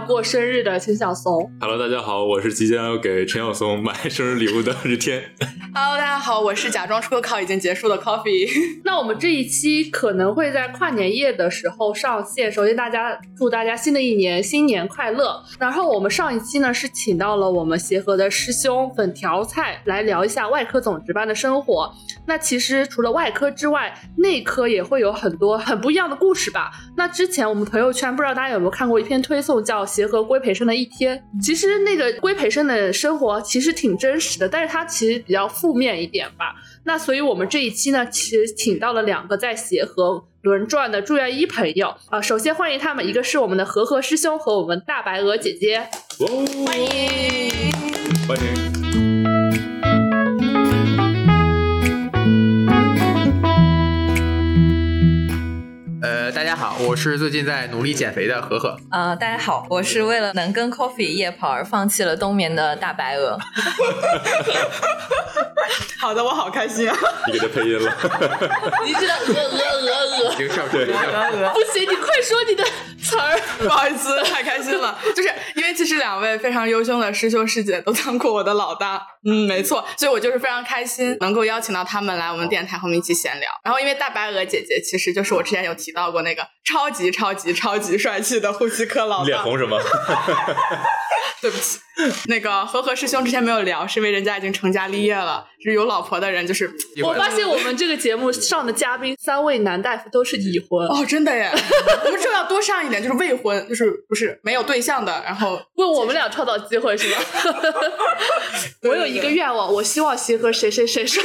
[0.00, 1.50] 过生日的陈小松。
[1.60, 5.22] Hello，大家好，我是即将要给陈小松买生日礼物的 日天。
[5.76, 8.48] Hello，大家好，我是假装初考已经结束的 Coffee。
[8.86, 12.50] 那我们这一期可能会在跨年夜的时候上线。
[12.50, 15.42] 首先，大家祝大家新的一年新年快乐。
[15.58, 21.92] 然后我们上一期呢是请到了我们协和的师兄粉条菜来聊一下外科总值班的生活。
[22.26, 26.70] 那其实除了外科之外，内科也会有很多很不一样的故事吧。
[26.96, 31.18] 那之前我们朋友圈不知道大家有没有看过一篇推送，叫《协和规培生的一天》。
[31.44, 36.56] 其实那个规培生的生活其实挺真实的，但是它其实比较负面一点吧。
[36.84, 42.22] 那所以我们这一期呢，其实请到了两个在协和轮转的住院医朋友啊、呃。
[42.22, 47.72] 首先欢迎他们，一个是我们的和和师兄和我们大白鹅姐姐，欢迎
[48.28, 48.83] 欢迎。
[56.64, 58.74] 好，我是最近在努力减肥的和和。
[58.90, 63.38] 呃，大家好，我是为了能跟 Coffee 夜跑而放弃了冬眠的大白鹅。
[66.00, 66.96] 好的，我好开心啊！
[67.26, 67.94] 你给他配音了，
[68.84, 69.90] 你知道鹅鹅鹅
[70.24, 70.92] 鹅，已经上对不
[71.72, 72.64] 行，你快说你的
[73.02, 73.38] 词儿。
[73.60, 83.50] 不好意思，太开心了，就是因为其实两位非常优秀的师兄师姐都当过我的老大，嗯，没错，所以我就是非常开心能够邀请到他们来我们电台和我们一起闲聊。
[83.64, 89.78] 然后因为大白鹅姐姐其实就是我之前有提到过那个超级超级超级帅气的呼吸科老大，脸红什么？
[91.44, 91.78] 对不起，
[92.24, 101.50] 那个和和师兄之前没有聊，是因为人家已经成家立业了，就是有老婆的人，就是我发现我们这个节目上的嘉宾三位男大夫都是已婚哦，真的耶！
[102.06, 107.20] 我们这要多上一点，就是未婚，就是不是没有对象的，然后为我们俩创造机会是吧？
[108.88, 111.22] 我有一个愿望，我希望协和谁谁谁说，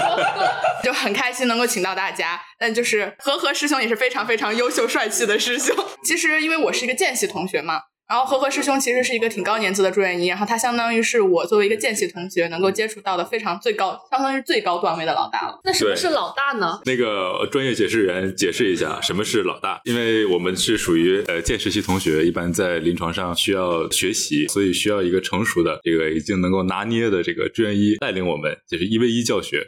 [0.84, 2.38] 就很开心能够请到大家。
[2.58, 5.74] 但就是和和师兄也是非常非常优秀帅气的师兄。
[6.04, 7.80] 其实因为我是一个见习同学嘛。
[8.08, 15.60] 然后和和师兄其实是一个挺高年资的住院医，然后他相当于是我作为一个见习同学能够接触到的非常最高，相当于最高段位的老大了。
[15.62, 16.80] 那什么是老大呢？
[16.86, 29.58] 那个专业解释员解释一下什么是老大，因为我们是属于呃见实习同学，一般在临床上需要学习，所以需要一个成熟的这个已经能够拿捏的这个住院医带领我们，就是一 v 一教学。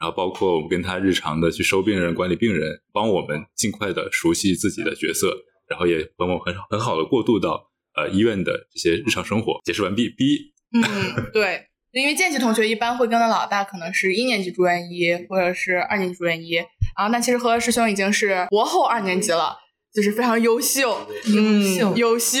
[0.00, 5.36] 然后包括我们跟他日常的去收病人、管理病人，帮我们尽快的熟悉自己的角色，
[5.68, 7.67] 然后也帮我很很好的过渡到。
[7.98, 10.08] 呃，医院的这些日常生活解释完毕。
[10.08, 16.54] B，嗯，对，因为见习同学一般会跟的老大可能是一年级住院医或者是二年级住院医，
[16.96, 19.56] 然后但其实和和师兄已经是博后二年级了，
[19.92, 22.38] 就是非常优秀，优秀，嗯、优秀。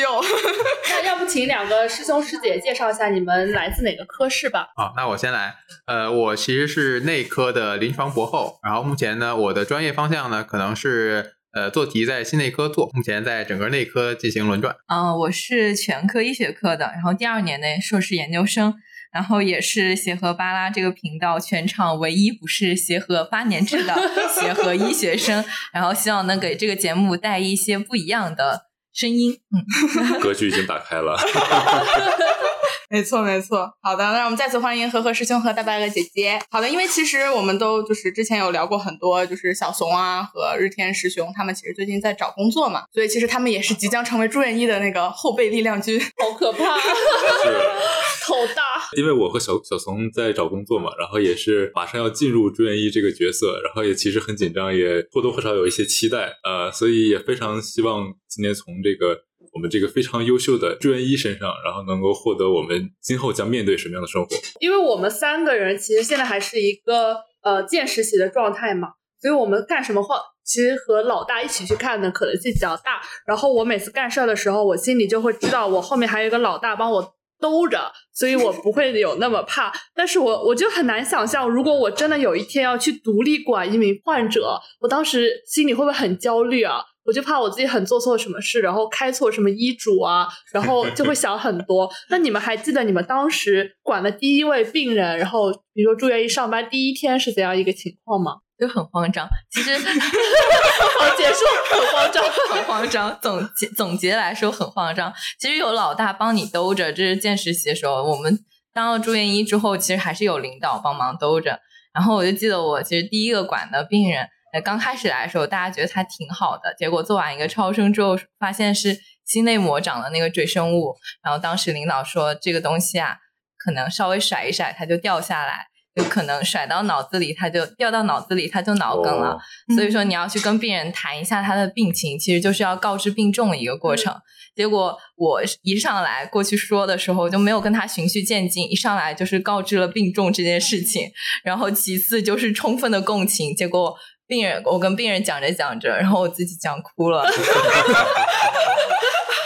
[0.90, 4.68] 那要不请两个师兄师姐介绍一下你们来自哪个科室吧？
[4.76, 5.56] 好，那我先来。
[5.86, 11.37] 呃，我其实是内科的临床博后，然后目前呢，我的专业方向呢可能是。
[11.52, 14.76] 呃，做题在心内科做，目前在整个内科进行轮转。
[14.88, 18.74] 嗯、呃，我是全科医学科的，然后第二年的硕士研究生，
[19.10, 23.94] 然后也是协和巴拉这个频道全场唯一不是协和八年制的
[24.38, 25.42] 协和医学生，
[25.72, 29.38] 然后希望能给这个节目带一些不一样的声音。
[29.50, 31.16] 嗯， 格局已经打开了。
[32.90, 33.70] 没错，没错。
[33.82, 36.40] 好的，那我们再次欢迎和和师兄和大白鹅姐姐。
[36.50, 46.64] 好的，因为其实我们都就是之前有聊过很多，就是小怂啊和日天师兄他们其实最近在找工作嘛，所以其实他们也是即将成为住院医的那个后备力量军，好可怕，
[48.26, 48.62] 头大。
[48.96, 59.27] 因为我和小小怂在找工作嘛，然后也是马上要进入住院医这个角色，然后也其实很紧张，也或多或少有一些期待，呃，所以也非常希望今天从这个。
[59.58, 64.28] 我们这个非常优秀的住院医身上，然后能够获得我们今后将面对什么样的生活？
[64.60, 68.90] 因为我们三个人其实现在还是一个呃见实习的状态嘛，
[69.20, 73.00] 所以我们干什么话，其实和老大一起去看的可能性比较大。
[73.26, 79.72] 然后我每次干事儿的时候，我心里就会知道我后面还有一个老大帮我兜着，所以我不会有那么怕。
[79.92, 86.82] 但是我我就很难想象，如果我真的有一天要去独立管一名患者，我当时心里会不会很焦虑啊？
[87.08, 91.90] 我就怕我自己很做错什么事，然后开错什么医嘱啊，然后就会想很多。
[92.10, 98.32] 那你们还记得你们当时管的第一位病人，然后比如说住院医上班第一天是怎样一个情况吗？
[98.60, 99.26] 就很慌张。
[99.50, 103.18] 其实， 好结束，很慌张， 很慌张。
[103.22, 105.10] 总结总结来说，很慌张。
[105.40, 108.02] 其实有老大帮你兜着，这是见实习的时候。
[108.02, 108.38] 我们
[108.74, 111.58] 当了住院医之后，其实还是有领导帮忙兜着。
[111.94, 114.28] 然后我就记得我其实第一个管的病人。
[114.60, 120.96] 刚开始来的时候，大家觉得他挺好的，结果做完一个超声之后，发现是心内膜长了那个赘生物。
[121.22, 123.16] 然后当时领导说，这个东西啊，
[123.56, 125.67] 可能稍微甩一甩，它就掉下来。
[125.98, 129.30] 就可能甩到脑子里，他就掉到脑子里，他就脑梗了。
[129.30, 129.38] 哦
[129.74, 134.14] 所以说你要去跟病人谈一下他的病情，其实就是要告知病重的一个过程。
[134.54, 141.10] 结果我一上来过去说的时候，就没有跟他循序渐进，一上来就是告知了病重这件事情，
[141.44, 143.96] 然后其次就是充分的共情，结果。
[144.26, 147.24] 病人，我跟病人讲着讲着，然后我自己讲哭了，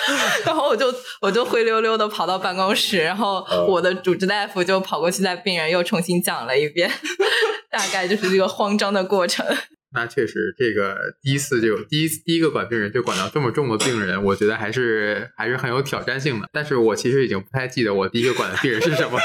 [0.44, 6.90] 然后我就我就灰溜溜的跑到办公室，然后我的主治大夫就跑过去，在病人又重新讲了一遍，
[7.70, 9.46] 大概就是这个慌张的过程。
[9.94, 16.48] 那确实，这个第一次就第一第一个管病人就管到这么重的病人，我觉得还是还是很有挑战性的。
[16.50, 19.18] 但是我其实已经不太记得我第一个管的病人是什么，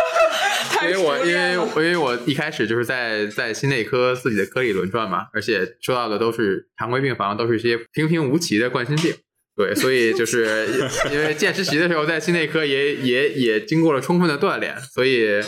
[0.84, 9.14] 因为我因为因为我一开始就是在在心内科自己的科里轮转嘛，而且收到的都是常规病房，都是一些平平无奇的冠心病。
[9.54, 10.66] 对，所以就是
[11.12, 15.40] 因为见实习的时候在心内科也也也经过了充分的锻炼，所以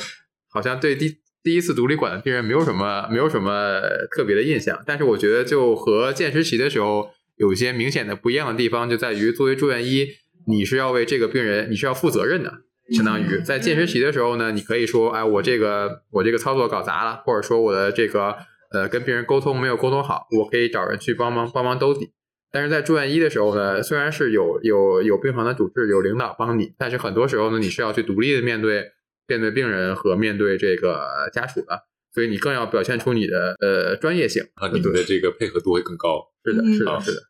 [0.50, 3.80] 好像对第第一次独立管的病人没有什么没有什么
[4.14, 4.82] 特别的印象。
[4.86, 10.08] 但是我觉得就和见实习的时候有一些明显的不一样的地方，就在于作为住院医，
[10.46, 12.52] 你是要为这个病人你是要负责任的。
[12.94, 18.36] 相当于在见实习的时候呢，你可以说，哎，我这个我这个操作搞砸了，或者说我的这个
[18.70, 22.10] 呃跟病人沟通没有沟通好，我可以找人去帮忙帮忙兜底。
[22.54, 28.92] 但是在住院医的时候呢，虽然是有有有病房的主治有领导帮你，但是很多时候呢，你是要去独立的面对
[29.26, 31.80] 面对病人和面对这个家属的，
[32.14, 34.44] 所以你更要表现出你的呃专业性。
[34.54, 36.30] 啊，你们的这个配合度会更高。
[36.44, 37.20] 是的，嗯是的，是的。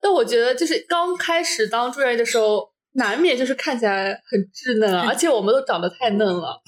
[0.00, 6.62] 但我觉得就是刚开始当住院医的时候，难免就是看起来很稚嫩啊，而且我们都长得太嫩了。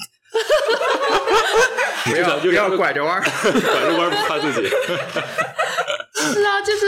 [2.05, 3.23] 不要不要拐着弯儿。
[3.25, 4.69] 拐着弯儿不怕自己。
[6.35, 6.87] 是啊，就是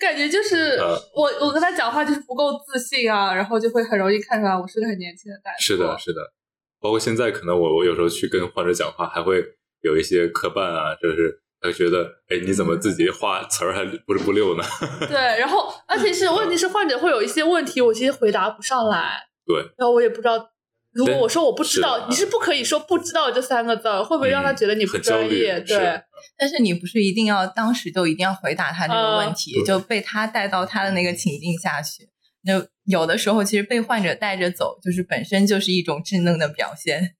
[0.00, 5.56] 感觉就是嗯我我跟他讲话就是不够自信啊，然后就会很容易看出来我是个很年轻的大夫。
[5.60, 6.20] 是的，是的。
[6.80, 9.42] 包括现在，可能我我有时候去跟患者讲话，还会
[9.80, 14.62] 有一些磕绊啊，就是他觉得，哎，你怎么自己话词儿还不是不溜呢？
[15.08, 20.50] 对，然后而且是问题是患者会有一些问题，我其实回答不上来， 对，然后我也不知道。
[20.96, 25.60] 如果我说我不知道，你是不可以说不知道这三个字儿，会不会让他觉得你不专业？
[25.60, 26.00] 对，
[26.38, 32.08] 但是你不是一定要当时就一定要回答他这个问题，嗯就被他带到他的那个情境下去。
[32.44, 37.14] 那有的时候，其实被患者带着走，就是本身就是一种稚嫩的表现。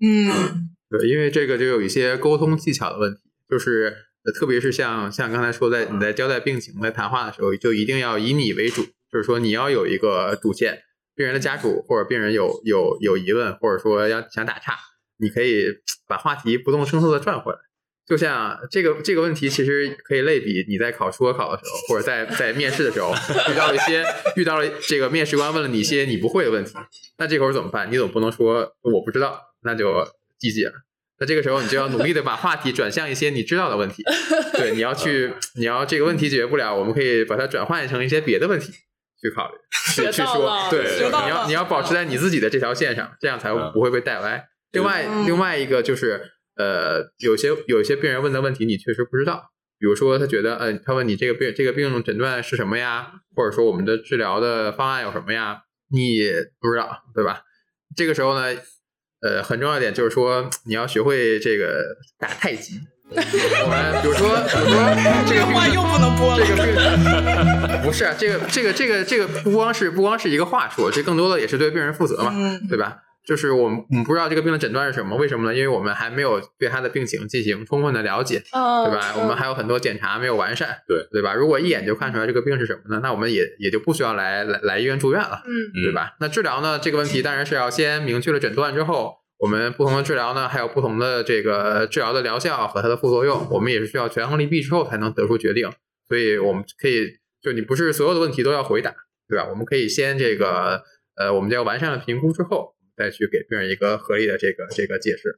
[0.00, 3.94] 嗯， 对，因为这个就有一些沟通技巧的问题，就是
[4.24, 8.82] 呃特别是像像刚才说在你在交代病情、在谈话的时候，就一定要以你为主，
[9.12, 10.82] 就是说你要有一个主线，
[11.14, 14.76] 病人的家属或者病人有有有疑问，或者说要想打岔，
[15.18, 15.66] 你可以
[16.06, 17.58] 把话题不动声色的转回来。
[18.04, 23.14] 就像这个这个问题，其实可以类比你在考书和考的时候，或者在在面试的时候
[23.50, 24.04] 遇到了一些
[24.36, 26.74] 遇到了这个面试官问了你一些你不会的问题，
[27.18, 27.90] 那这会儿怎么办？
[27.90, 30.04] 你总不能说我不知道，那就
[30.38, 30.72] 记记了。
[31.20, 34.02] 那这个时候，你就要努力的把话题转向一些你知道的问题。
[34.54, 38.72] 对，你要去， 你要这个问题解决不了，我们可以把它转换成一些别的问题
[39.22, 39.56] 去考虑，
[39.94, 40.68] 去去说。
[40.70, 40.84] 对，
[41.24, 44.46] 你要你要保持在你自己的这条线上，这样才嗯不会被带歪。
[44.72, 56.20] 另外，嗯另外一个就是，呃，有些有些病人问的问题你确实不知道，比如说他觉得，呃，他问你这个病这个病诊断是什么呀，或者说我们的治疗的方案有什么呀，你
[56.60, 57.42] 不知道，对吧？
[57.96, 58.56] 这个时候呢，
[59.20, 61.84] 呃，很重要一点就是说，你要学会这个
[62.18, 62.80] 打太极。
[63.10, 64.78] 我们比如说，比如说
[65.26, 66.44] 这个病人话又不能播了。
[66.44, 72.98] 这个病不是啊，这个 这个这个这个不光是不光是一个话术，这更多的也是对病人负责嘛，嗯对吧？
[73.24, 75.54] 就是我们我们不知道这个病的诊断是什么，为什么呢？
[75.56, 79.14] 因为我们还没有对他的病情进行充分的了解，嗯，对吧？
[79.16, 81.32] 我们还有很多检查没有完善，对对吧？
[81.32, 85.42] 如果一眼就看出来这个病是什么呢，那我们也也就不需要来来来医院住院了。
[85.46, 85.92] 嗯嗯对？
[85.92, 86.14] 吧？
[86.18, 86.80] 那治疗呢？
[86.80, 95.68] 这个问题当然是要先明确了诊断之后，我们不同的治疗呢，还有不同的这个治疗的疗效和它的副作用，我们也是需要权衡利弊之后才能得出决定。
[96.06, 97.08] 所以我们可以，
[97.42, 98.94] 就你不是所有的问题都要回答，
[99.28, 99.48] 对吧？
[99.50, 100.80] 我们可以先这个
[101.16, 105.34] 呃，我们叫完善了评估之后，再去给病人一个合理的这个这个解释。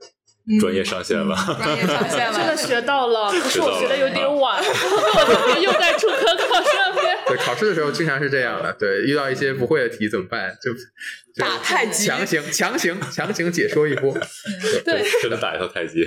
[0.60, 1.34] 专业上线了。
[1.62, 7.16] 专业上线了， 真的学到了，可是我学的有点晚， 我又在出科考上面。
[7.26, 8.72] 对，考试的时候经常是这样的。
[8.78, 10.54] 对，遇到一些不会的题怎么办？
[10.62, 10.80] 就就
[11.36, 14.12] 打太极强行强行强行解说一波。
[14.84, 16.06] 对，真的打一套太极。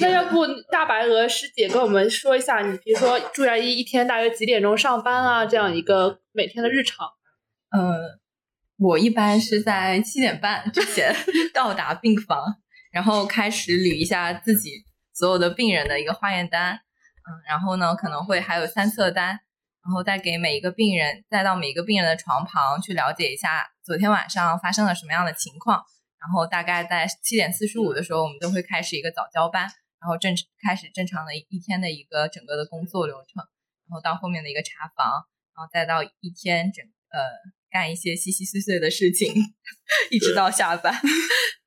[0.00, 5.44] 那要不大白鹅师姐跟我们说一下，你比如说住院医一天大约几点钟上班啊？
[5.44, 7.06] 这样一个每天的日常。
[7.76, 8.18] 嗯，
[8.78, 11.14] 我一般是在七点半之前
[11.52, 12.42] 到达病房，
[12.90, 19.28] 然后开始捋一下自己所有的病人的一个化验单，嗯，然后呢可能会还有三测单，
[19.84, 25.84] 然后再给每一个病人，再到每一个病人的床旁去了解一下昨天晚上发生了什么样的情况，
[26.20, 29.62] 然后大概在七点四十五的时候，我们就会开始一个早交班，
[30.00, 33.44] 然后正开始正常的一天的一个整个的工作流程，
[33.88, 35.06] 然后到后面的一个查房，
[35.54, 37.20] 然后再到一天整呃
[37.70, 39.32] 干一些稀稀碎碎的事情，
[40.10, 40.94] 一直到下班。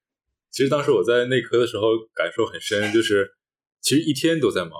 [0.53, 3.27] 其实当时我在内科的时候感受很深，就是
[3.81, 4.71] 其实一天都在忙，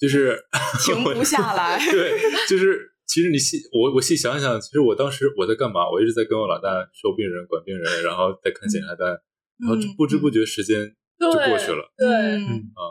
[0.00, 0.42] 就是
[0.84, 1.78] 停不下来。
[1.92, 2.18] 对，
[2.48, 5.90] 就是其实你细我我细想想，其实我当时我在干嘛？
[5.90, 9.08] 我一直在跟我老大收病人、管病人，然后再看检查单，
[9.60, 11.92] 然后不知不觉时间就过去了。
[11.98, 12.82] 对，嗯啊，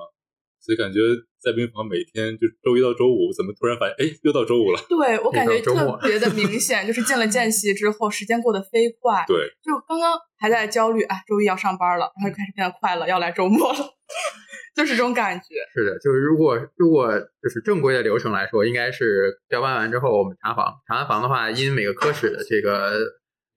[0.62, 1.00] 所以感觉
[1.44, 4.80] 在病房每天就周一到周五，怎么突然发现哎又到周五了？
[4.88, 9.26] 对我感觉特别的明显，就是进了间隙之后，时间过得飞快。
[9.28, 13.80] 对，就刚刚还在焦虑，啊，周一要上班了，然后就开始变得快乐，要来周末了，
[14.74, 15.44] 就是这种感觉。
[15.74, 22.92] 是的，就是如果如果就是正规的流程来说，应该是交班完之后我们查房，查完房的话，因每个科室的这个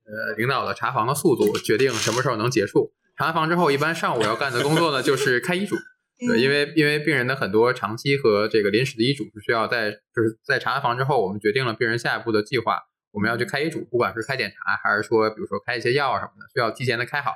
[0.05, 2.93] 呃领导的查房的速度决定什么时候能结束。
[3.17, 5.77] 查完房之后，一般上午要干的工作呢就是开医嘱。
[6.19, 12.81] 对，因为因为病人的很多长期和这个临时的医嘱是需要在就是在查完房之后，我们决定了病人下一步的计划，
[13.13, 17.33] 我们要去开医嘱，不管是开检查还是说比如说开一些药啊什么的，需要提前的开好。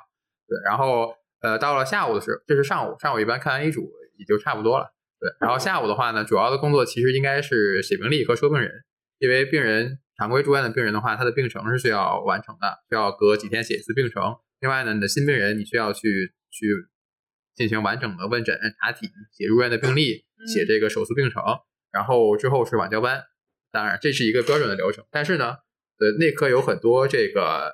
[0.49, 4.95] 对，然后呃到了下午的时候，这是上午，上午一般看完医嘱也就差不多了。
[5.21, 8.71] 对，然后下午的话呢，主要的工作其实应该是写病历和收病人，
[9.19, 14.37] 因为病人常规住院的病人的话，他的病程是需要完成的，需要隔几天写一次病程。
[14.61, 16.67] 另外呢，你的新病人你需要去去
[17.55, 21.43] 进行完整的问诊、查体、写入院的病历、写这个手术病程，
[21.93, 23.23] 然后之后是晚交班。
[23.73, 25.05] 当然，这是一个标准的流程。
[25.11, 25.57] 但是呢，
[25.99, 27.73] 呃，内科有很多这个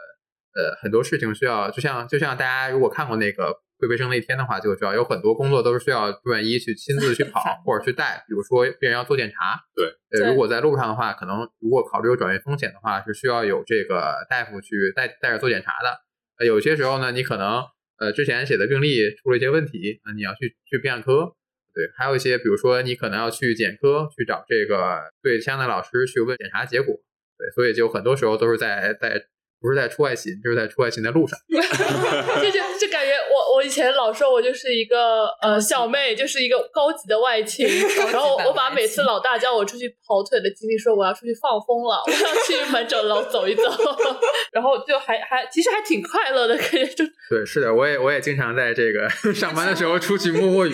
[0.55, 8.25] 呃很多事情需要，就像就像大家如果看过那个会卫生那天的话，就知道有很多工作都是需要住院医去亲自去跑 或者去带。
[8.27, 16.01] 比如说病人要做检查，对，呃，如果在路上的话，可能如果考虑有转运风险的话，是需要有这个大夫去带带着做检查的。
[16.39, 17.65] 呃，有些时候呢，你可能
[17.99, 21.35] 呃之前写的病历出了一些问题，那你要去去病案科。
[21.75, 26.95] 对，还有一些，比如说你可能要去检科去找这个对相应的老师去问检查结果。
[27.37, 29.27] 对，所以就很多时候都是在在
[29.67, 31.37] 不是在出外勤，就是在出外勤的路上。
[31.51, 37.67] 就就就感觉我我以前老说我就是一个呃小妹，就是一个高级的外勤，
[38.13, 43.63] 然后我把每次老大叫我出去跑腿的经历说我要出去放风了，我要去门诊楼走一走，
[44.55, 50.71] 然后就还还其实还挺快乐的，感觉就对，是的，我也我也经常在这个 上班的时候出去摸摸鱼，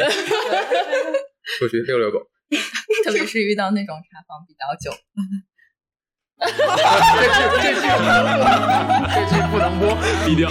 [1.59, 2.19] 出去遛遛狗。
[3.03, 4.95] 特别是遇到那种查房比较久，
[6.43, 7.81] 这句这句
[9.15, 9.97] 这句不能播。
[10.27, 10.51] 低调。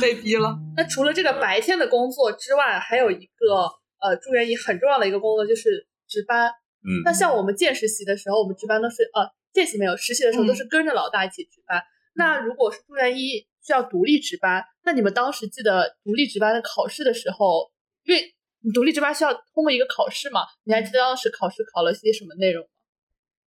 [0.00, 0.58] 被逼了。
[0.76, 3.64] 那除了这个白天的工作之外，还有一个
[4.00, 6.48] 呃住院医很重要的一个工作就是值班。
[6.82, 11.82] 嗯那像我们见实习的时候，我们值班都是呃见习没有，实习的时候都是跟着老大一起值班。
[12.14, 17.70] 那如果是住院医需要独立值班，那你们当时记得独立值班的考试的时候，
[18.04, 22.69] 因为你独立值班需要通过一个考试嘛，你还记得当时考试考了些什么内容吗？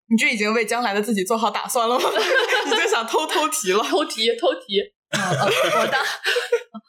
[0.09, 2.09] 你这已经为将来的自己做好打算了吗？
[2.67, 3.83] 已经想偷偷提了。
[3.83, 4.93] 偷提，偷题。
[5.09, 6.01] 嗯呃我当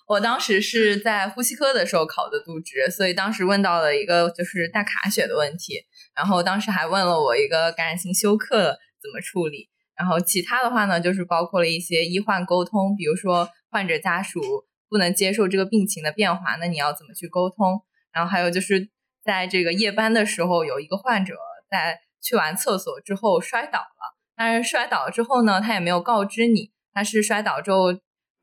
[0.07, 5.85] 我当时是在呼吸科的时候考的度职，所以当时问到了一个就是大卡血的问题，
[6.15, 14.41] 然后当时还问了我一个感染性休克怎么处理，然后其他的话呢，就是包括了一些医患沟通，比如说患者家属
[14.91, 17.81] 不能接受这个病情的变化，那你要怎么去沟通？
[18.13, 18.91] 然后还有就是
[19.25, 21.35] 在这个夜班的时候，有一个患者
[21.71, 27.89] 在去完厕所之后摔倒了，但是摔倒了之后呢，他也没有告知你，他是摔倒之后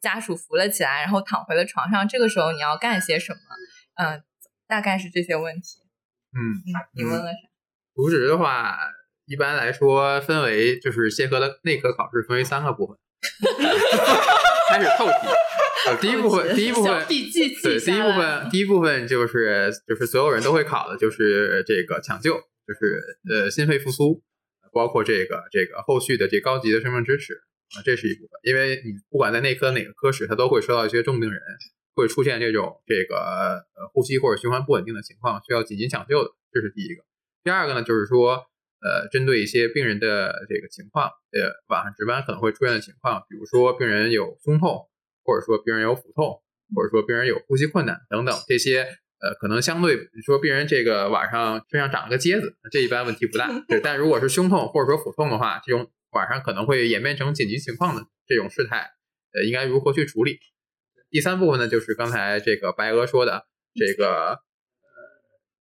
[0.02, 3.40] 家属扶了起来，然后躺回了床上，这个时候你要干些什么？
[3.96, 4.24] 嗯、
[4.68, 5.82] 大概是这些问题。
[6.34, 7.38] 嗯，嗯，你问了啥？
[7.96, 8.78] 渎职的话，
[9.26, 12.98] 一般来说分为就是协和的内科考试分为三个部分，
[14.70, 15.14] 开始透 题。
[15.88, 22.36] 呃，第一部分，第一部分对，第一部分，第一部分就是就是所有人都会考的，就是这个抢救，
[22.68, 24.22] 就是呃心肺复苏，
[24.74, 27.34] 包括这个这个后续的这高级的生命支持
[27.76, 28.40] 啊、这是一部分。
[28.44, 31.42] 因为你不管在内科哪个科室，他都会收到一些重病人，
[31.96, 33.16] 会出现这种这个
[33.76, 37.04] 呃呼吸或者循环不稳定的情况，需要紧急抢救的，这是第一个。
[37.44, 38.46] 第二个呢，就是说
[38.82, 44.88] 呃针对一些病人的这个情况，呃晚上值班可能会出现的情况，比如说病人有胸痛。
[45.28, 46.42] 或者说病人有腹痛，
[46.74, 48.88] 或者说病人有呼吸困难等等这些，
[49.20, 53.50] 呃，可能相对你说病人这个晚上身上长了个疖子，这一般问题不大。
[53.68, 58.92] 对，但如果是胸痛或者说腹痛的话，这种晚上可能会演变成紧急情况的这种事态，
[59.34, 60.38] 呃，应该如何去处理？
[61.10, 64.38] 第三部分呢，就是刚才这个白鹅说的这个呃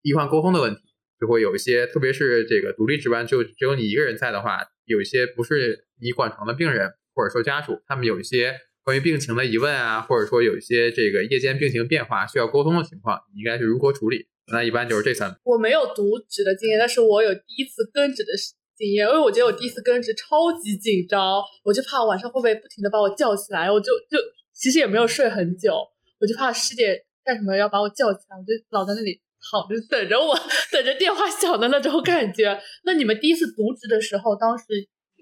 [0.03, 0.81] 医患沟通的问题，
[1.19, 8.59] 就会有一些，特别是这个独立值班就只有你一个人在的话，有一些不是你管床的病人或者说家属，他们有一些。
[8.87, 14.29] 关于病情的疑问啊，或者说有一些这个夜间病情变化需要沟通的情况，你应该是如何处理？
[14.53, 15.37] 那一般就是这三。
[15.43, 18.31] 我没有渎职的经验，但是我有第一次更职的
[18.77, 24.19] 经验，因为我觉得我第一次更职超级紧张，我就怕晚上会不会不停的把我叫起来，我就就
[24.55, 25.75] 其实也没有睡很久，
[26.21, 30.39] 我就怕师姐干什么要把我叫起来，我就老在那里躺着等着我，
[30.71, 32.57] 等着电话响的那种感觉。
[32.85, 34.65] 那你们第一次渎职的时候，当时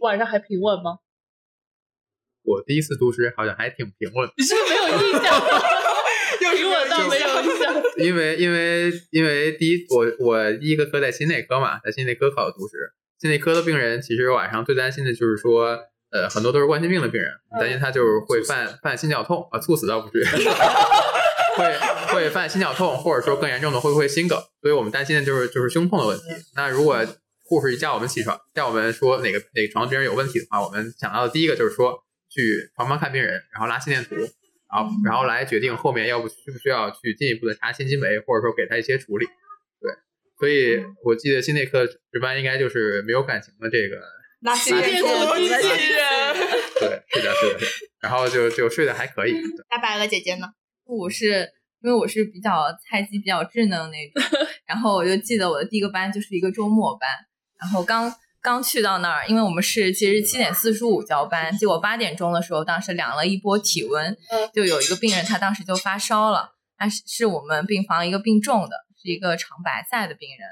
[0.02, 0.98] 晚上还平稳吗？
[2.44, 5.40] 我第一次读诗好像还挺平稳，你是不是没有印象？
[6.54, 7.74] 平稳到没有印象。
[7.96, 15.78] 因为因为因为第一我我第一个科在心内科嘛，在心内科考的读诗，心内科的病人其实晚上最担心的就是说，
[16.10, 20.24] 呃，很多都是冠心病的病人，担心他就是会犯犯心绞痛啊，猝死倒不至于，
[21.56, 21.78] 会
[22.12, 26.24] 会犯心绞痛，或者说更严重的会不会心梗，所以我们担心的就是就是胸痛的问题。
[26.56, 26.98] 那如果
[27.44, 32.03] 护士一叫我们起床，叫我们说哪个哪个床病人有问题的话，我们想到的第一个就是说
[32.34, 39.26] 去床旁看病人，然后拉心电图，然后然后来决定后面要不需不需要去进一步的查心肌酶，或者说给他一些处理。
[39.80, 39.92] 对，
[40.38, 44.02] 所以我记得心内科值班应该就是没有感情的这个，
[44.40, 46.34] 拉心电图机器人。
[46.80, 47.66] 对，是的，是的，是的
[48.00, 49.32] 然后就就睡得还可以。
[49.32, 50.48] 对那白鹅姐姐呢？
[50.84, 51.48] 我是
[51.82, 57.08] 因为我是比较菜鸡、比较稚嫩那种， 然后我就记得我的第一个班就是一个周末班，
[57.60, 58.10] 然后刚
[58.44, 64.50] 刚去到那儿，因为我们是其实七点四十五交班，结果八点钟的时候，当时量了一波体温，嗯。
[64.52, 70.48] 就有一个病人他当时就发烧了，他是是我们病房一个病重的，是一个长白菜的病人，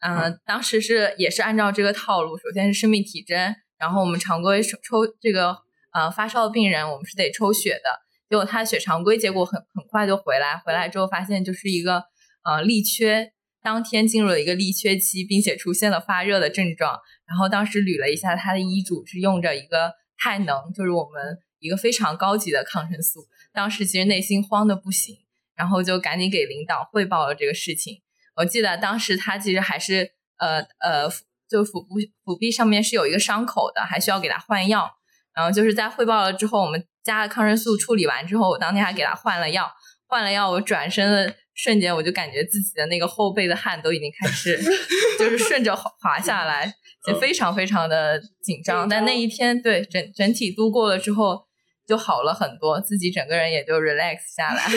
[0.00, 5.58] 嗯、当时是也是按照这个套路，首先是生命体征，然后我们常规抽抽这个
[5.92, 8.00] 呃发烧的病人，我们是得抽血的。
[8.30, 12.04] 结果他血常规结果很很快就回来，回来之后发现就是一个
[12.42, 13.32] 呃力缺，
[13.64, 17.00] 当天进入了一个力缺期，并且出现了发热的症状。
[17.26, 23.20] 然后当时捋了一下他的医嘱，是用着一个泰能，就是我们一个非常高级的抗生素。
[23.54, 25.16] 当时其实内心慌的不行，
[25.56, 28.02] 然后就赶紧给领导汇报了这个事情。
[28.36, 31.08] 我记得当时他其实还是呃呃，
[31.48, 34.90] 就腹部腹壁上面是有一个伤口的，还需要给他换药。
[35.34, 39.72] 然后就是在汇报了之后，我们加了抗生素处理完之后，我当天还给他换了药。
[40.06, 44.58] 换了药，我转身的瞬间，我就感觉自己的那个后背的汗都已经开始，
[45.18, 46.74] 就是顺着滑滑下来，
[47.06, 48.88] 就非常非常的紧张。
[48.88, 51.46] 但那一天，对整整体度过了之后，
[51.86, 54.68] 就好了很多，自己整个人也就 relax 下来。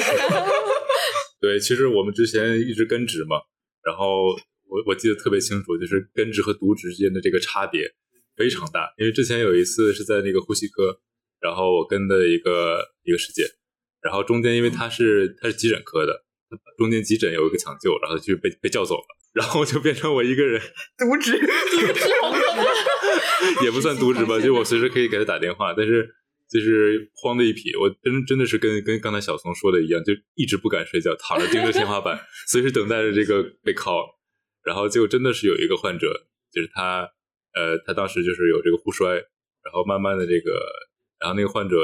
[1.42, 3.38] 对，其实我们之前一直根植嘛，
[3.84, 4.28] 然后
[4.66, 7.92] 我我记得特别清楚，就是根植和渎植之间的这个差别
[8.36, 8.94] 非常大。
[8.98, 11.00] 因为之前有一次是在那个呼吸科，
[11.40, 13.44] 然后我跟的一个一个师姐，
[14.02, 16.26] 然后中间因为她是她是急诊科的，
[16.78, 20.62] 中间急诊有一个抢救，然后就被被叫走了，然后就变成我一个人，
[20.98, 21.38] 渎职，
[23.64, 26.08] 也不算渎职吧， 就我随时可以给他打电话，但是
[26.50, 27.76] 就是慌的一批。
[27.76, 34.16] 我真真的是跟跟刚才小松说的一样，就一直不敢睡觉，躺着盯着天花板，随时等待着这个被 call，。
[34.64, 37.10] 然后结果真的是有一个患者，就是他，
[37.54, 39.14] 呃，他当时就是有这个互衰，
[39.64, 40.60] 然后慢慢的这个，
[41.20, 41.76] 然后那个患者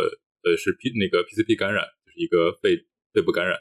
[0.44, 2.76] 呃是 P 那个 PCP 感染，就是一个肺
[3.14, 3.58] 肺部感染，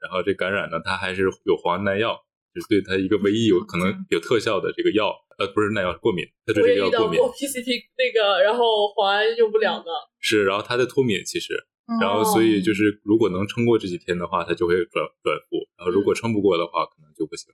[0.00, 2.16] 然后这感染呢，它还是有磺胺耐药，
[2.54, 7.20] 就是对他一个唯一有可能有特效的这个药，呃，不是耐药，过敏，他对这个药过敏。
[7.20, 9.90] PCT 那个，然后磺胺用不了的。
[10.20, 11.54] 是，然后他在脱敏，其实，
[11.86, 17.52] 哦然后所以就是如果能撑过这几天的话，他就会转转复，然后如果撑不过的话，可能就不行。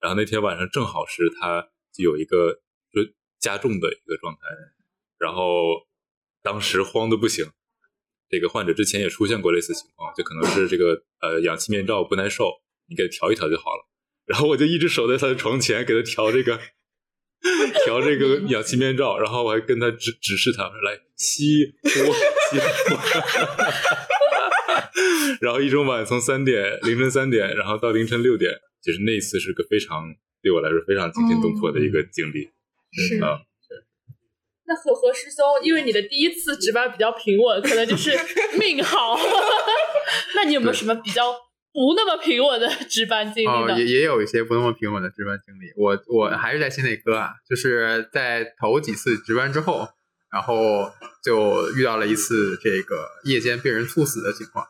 [0.00, 2.54] 然后那天晚上正好是他就有一个
[2.92, 3.00] 就
[3.38, 4.40] 加重的一个状态，
[5.18, 5.86] 然后
[6.42, 7.46] 当时慌的不行。
[8.32, 12.50] 这个患者之前也出现过类似情况，就可能是这个呃氧气面罩不耐受，
[12.88, 13.86] 你给他调一调就好了。
[14.24, 16.58] 然后我就一直守在他的床前给他调这个
[17.84, 22.96] 调这个 氧气面罩，然后我还跟他指指示他来吸呼吸呼，
[25.44, 30.04] 然后一整晚从三点凌晨三点，然后到凌晨六点，其实那一次是个非常
[30.42, 32.48] 对我来说非常惊心动魄的一个经历
[32.92, 33.42] 是啊。
[34.72, 38.18] 那和和师兄，因为你的第一次值班比较平稳，可能就是
[38.58, 39.18] 命好。
[40.34, 41.32] 那你有没有什么比较
[41.72, 45.72] 不那么平稳的值班经历哦，也也有一些不那么平稳的值班经历。
[45.76, 49.88] 我我还是在心内科啊，就是在头几次值班之后，
[50.32, 50.90] 然后
[51.22, 54.66] 就遇到了一次这个夜间病人猝死的情况。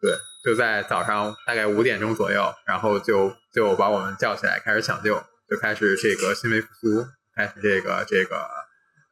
[0.00, 0.12] 对，
[0.44, 5.14] 就在早上大概五点钟左右，然后就就把我们叫起来开始抢救，
[5.48, 8.44] 就开始这个心肺复苏，开始这个这个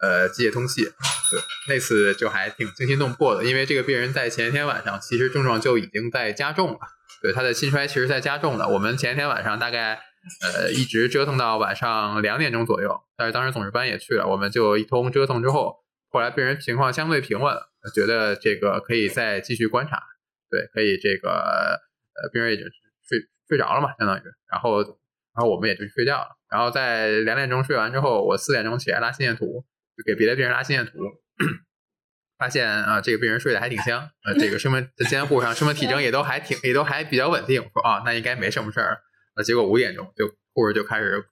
[0.01, 0.83] 呃机械通气。
[1.31, 6.79] 对，那次就还挺惊心动魄的，因为这个病人在前一天晚上其实症状就已经在加重了。
[7.23, 8.67] 对，他的心衰其实在加重的。
[8.67, 10.01] 我们前一天晚上大概
[10.43, 15.77] 呃一直折腾到晚上两点钟左右，但是当时总值班也去了，我们就一通折腾之后，
[16.09, 17.55] 后来病人情况相对平稳，
[17.95, 20.03] 觉得这个可以再继续观察，
[20.51, 22.65] 对，可以这个呃，病人已经
[23.07, 29.65] 睡睡着了嘛，相当于，然后然后我们也就睡觉了，然后在两点钟睡完之后，我四点钟起来拉心电图，
[30.05, 30.93] 给别的病人拉心电图。
[32.39, 37.61] 发现啊，这个病人睡得还挺香，呃，这个生命监护上生命体征也都还挺，也都还比较稳定。
[37.71, 38.99] 说啊，那应该没什么事儿。
[39.35, 41.23] 呃，结果五点钟就护士就开始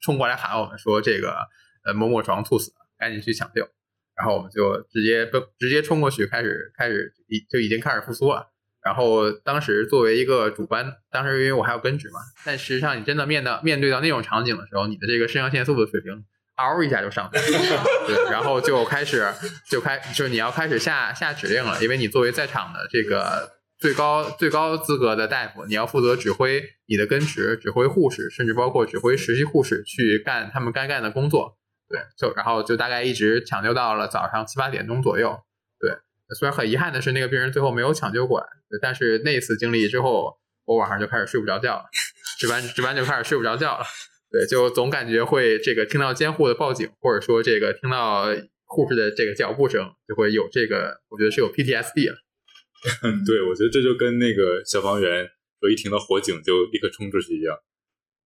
[0.00, 1.36] 冲过来喊我们说，这个
[1.84, 3.68] 呃某某床猝死，赶紧去抢救。
[4.14, 8.52] 然后我们就直接奔直接冲过去，开始开始已就已经开始复苏了。
[8.80, 16.24] 然后当时作为一个主班，当时因为我还有根值嘛，但实际上你真的面到面对到那种场景的时候，你的这个肾上腺素的水平。
[16.58, 19.26] 嗷一下就上去了，对，然后就开始
[19.70, 31.56] 就开就是你要开始下下指令了，因为你作为在场的这个最高最高资格的大夫，你要负责指挥你的跟持，指挥护士，甚至包括指挥实习护士去干他们该干的工作，
[31.88, 35.38] 对，就然后就大概一直抢救到了早上七八点钟左右，
[35.80, 35.92] 对，
[36.36, 38.46] 虽然很遗憾的是那个病人最后没有抢救过来，
[38.82, 41.84] 但是那次经历之后，我晚上就开始睡不着觉了，
[42.38, 43.84] 值班值班就开始睡不着觉了。
[44.30, 48.26] 对，就总感觉会这个听到监护的报警，或者说这个听到
[48.66, 52.18] 护士的这个脚步声，就会有这个，我觉得是有 PTSD 了。
[53.26, 55.26] 对，我觉得这就跟那个消防员
[55.60, 57.56] 说一听到火警就立刻冲出去一样，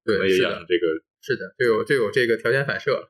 [0.04, 0.88] 对，也养成这个，
[1.22, 3.10] 是的，就有就有这个条件反射。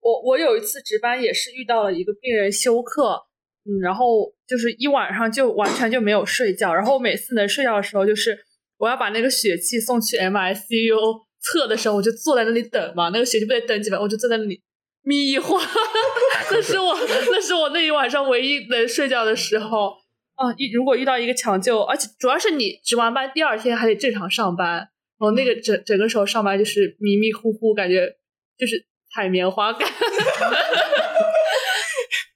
[0.00, 3.24] 我我有一次值班也是遇到了一个病人休克，
[3.64, 8.38] 嗯，然后就是一晚上就完全就没有睡觉，然后我每次能睡觉的时候，就是
[8.76, 11.25] 我要把那个血气送去 MICU。
[11.46, 14.60] 测的时候我就坐在那里等嘛，那个血就不得等几分，我就坐在那里
[15.02, 15.62] 眯一会儿。
[16.50, 16.96] 那是我，
[17.30, 19.96] 那是我那一晚上唯一能睡觉的时候
[20.34, 20.52] 啊！
[20.56, 28.16] 一如果遇到一个抢救，而且主要是你值完班第二天还得正常上班，然后那个整整个时候上班就是迷迷糊糊，感觉
[28.58, 29.88] 就是采棉花感。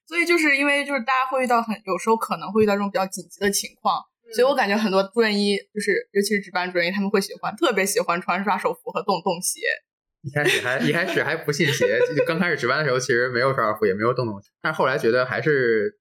[0.08, 4.02] 所以就是因为就是大家会遇到很有时候可能会遇到这种比较紧急的情况。
[4.34, 9.60] 所以我感觉很多住院医，就是尤其是值班住院医，他们会喜欢，特别喜欢穿刷手服和洞洞鞋。
[10.22, 15.94] 一开始还一开始还不信邪，就刚开始值班的时候，其实没有刷手服，也没有洞洞鞋，但是后来觉得还是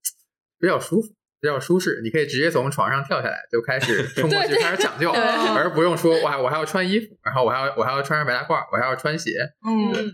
[0.60, 1.08] 比较舒服，
[1.40, 2.02] 比较舒适。
[2.04, 5.10] 你可以直接从床上跳下来，就开始冲过去开始抢救，
[5.56, 9.32] 而不用说我还我还要穿衣服，然后我还要我还要穿上白大褂，我还要穿鞋。
[9.66, 10.14] 嗯。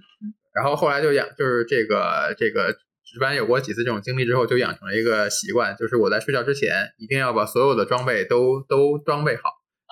[0.53, 2.75] 然后后来就养，就是这个这个。
[3.05, 9.43] 值班有过几次这种经历之后，就养成了一个习惯，就是我在睡觉之前一定要把所有的装备都都装备好，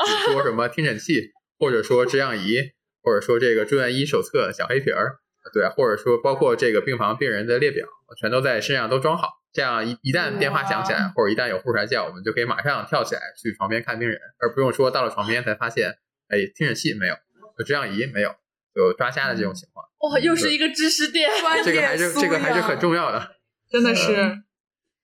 [0.04, 2.58] 比如说什么听诊器，或者说制氧仪，
[3.02, 5.20] 或者说这个住院医手册小黑瓶儿，
[5.54, 7.88] 对，或者说包括这个病房病人的列表，
[8.20, 15.92] 全都在身上都装好，这样一一旦电话响起来，或者一旦有护士来叫，我们就可以马上跳起来去床边看病人，而不用说到了床边才发现，
[16.30, 17.16] 哎，听诊器没有，
[17.60, 18.36] 有制氧仪没有。
[18.76, 21.30] 有抓瞎的这种情况，哇，又是一个知识点，
[21.64, 23.36] 这个还是这个还是很重要的，
[23.70, 24.44] 真的是。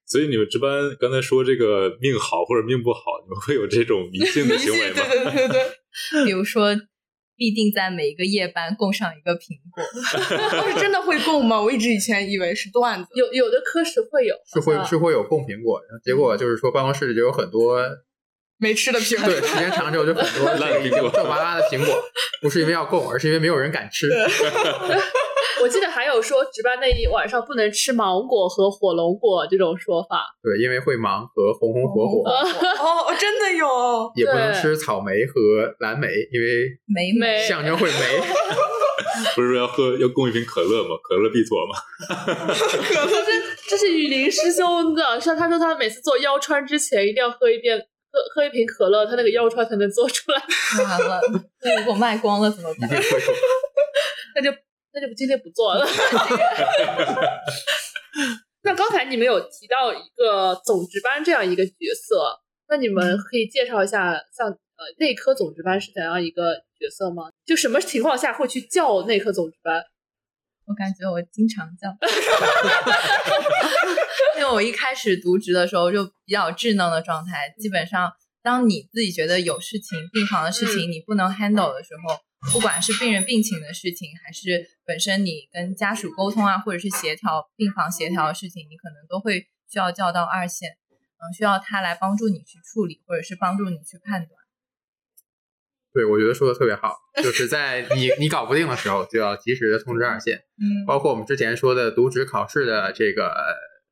[0.06, 5.02] 所以你们值班刚才说这个命好或者命不好，你们会有这种迷信的行为吗？
[5.06, 5.70] 对对对对。
[6.26, 6.74] 比如说，
[7.36, 9.82] 必定在每一个夜班供上一个苹果，
[10.68, 11.62] 是真的会供吗？
[11.62, 13.08] 我一直以前以为是段子。
[13.14, 17.80] 有有的科室会有，是会是会有供苹果，结果就是说办公室里就有很多。
[18.60, 21.94] 没吃的苹果，对，时间长之后就很多烂苹果、皱巴巴的苹果，
[22.42, 24.08] 不是因为要供，而是因为没有人敢吃。
[25.62, 30.24] 我记得还有说值班那一晚上不能吃芒果和火龙果这种说法。
[30.42, 32.30] 对，因为会忙和红红火火。
[32.30, 34.10] 哦，真的有。
[34.14, 35.34] 也不能吃草莓和
[35.80, 37.96] 蓝莓，因为莓莓象征会霉。
[39.34, 40.96] 不是说要喝要供一瓶可乐吗？
[41.02, 41.76] 可乐必妥吗？
[42.08, 43.32] 可乐，这
[43.68, 47.78] 这是雨林师兄的，像他说他每次做腰穿之前一定要喝一遍。
[48.12, 50.42] 喝喝一瓶可乐，他那个腰穿才能做出来。
[50.84, 51.20] 完了，
[51.62, 52.90] 那如果卖光了怎么办？
[54.34, 54.50] 那就
[54.92, 55.86] 那就今天不做了。
[58.62, 67.30] 那刚才你们有提到一个总值班这样一个角色，那你们可以介绍一下，像呃内科总值班是怎样一个角色吗？
[67.46, 69.82] 就什么情况下会去叫内科总值班？
[70.66, 71.88] 我感觉我经常叫，
[74.40, 77.54] 因为我一开始读职的时候就比较稚嫩的状态。
[77.58, 78.10] 基本上，
[78.42, 82.16] 当你自己觉得有事情、病房的事情你不能 handle 的时候，
[82.50, 94.32] 不管是病人病情的事情，还是本身你跟家属沟通啊，或者是协调病房协调的事情，你可能都会需要叫到二线，嗯，需要他来帮助你去处理，或者是帮助你去判断。
[95.92, 100.38] 对，我觉得说的特别好，就是 在你你搞不定的时候，就要及时的通知二线。
[100.56, 103.34] 嗯，包括我们之前说的读职考试的这个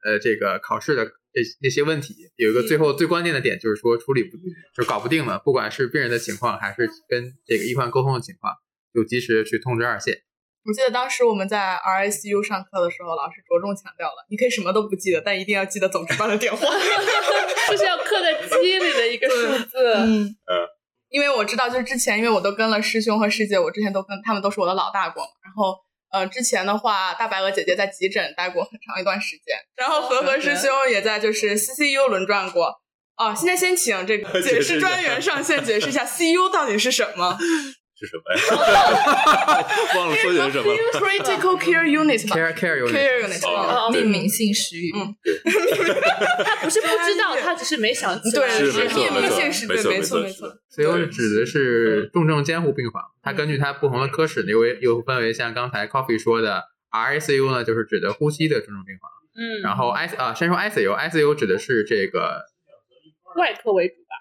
[0.04, 4.36] 呃这个考试的这那些问题，有一个最后最关键的点，就是说处理不
[4.74, 8.54] 就搞不定了，不管是病人的情况，还是跟这个医患沟通的情况，
[8.94, 10.22] 就及时去通知二线。
[10.64, 16.60] 我记得当时我们在 RICU 上课的时候，老师着重强调了，你可以什么都不记得，但一定要记得总值班的电话。
[17.68, 19.94] 这 是要刻在基因里的一个数字。
[19.94, 20.78] 嗯呃
[21.10, 25.30] 因为我知道，就是之前因为我都跟了师兄和师姐，我之前都跟他们都是我的老大过嘛。
[25.42, 25.74] 然后
[26.10, 32.80] 呃，之前的话，大白鹅姐姐在急诊待过很长一段时间，然后和和师兄也在就是 CCU 轮转过。
[33.16, 37.36] 哦，现在先请这个 解释专员上线解释一下 CU 到底是什么
[37.98, 38.38] 是什么呀？
[39.98, 44.92] 忘了说的是什么了？？Critical Care Unit 嘛 care care unit，，Care Unit 哦嗯命名性失语。
[44.94, 45.16] 嗯
[46.44, 48.30] 他不是不知道，他只是没想起。
[48.30, 50.84] 对，是没错命名性是对，没错没错没没错错。
[50.84, 59.10] CU 是指的是重症监护病房，它根据它不同的科室又为又分为像刚才 Coffee 说的 RICU 呢，就是指的呼吸的重症病房。
[59.34, 62.44] 嗯，然后 I 啊，先说 ICU，ICU 指的是这个
[63.36, 64.14] 外科为主吧。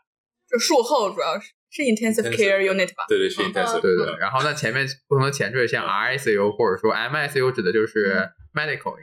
[0.49, 3.05] 就术后主要是是 Intensive Care Unit 吧？
[3.07, 8.95] 对对是嗯 intensive，对对对，然后那前面不同的前缀像 RICU 或者说 MICU 指的就是 medical，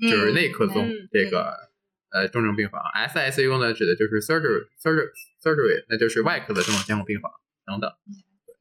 [0.00, 1.52] 就是内科综嗯这个
[2.12, 5.08] 呃重症病房，SICU 呢指的就是 surgery surgery
[5.42, 7.30] surgery，那就是外科的重症监护病房
[7.66, 7.90] 等等。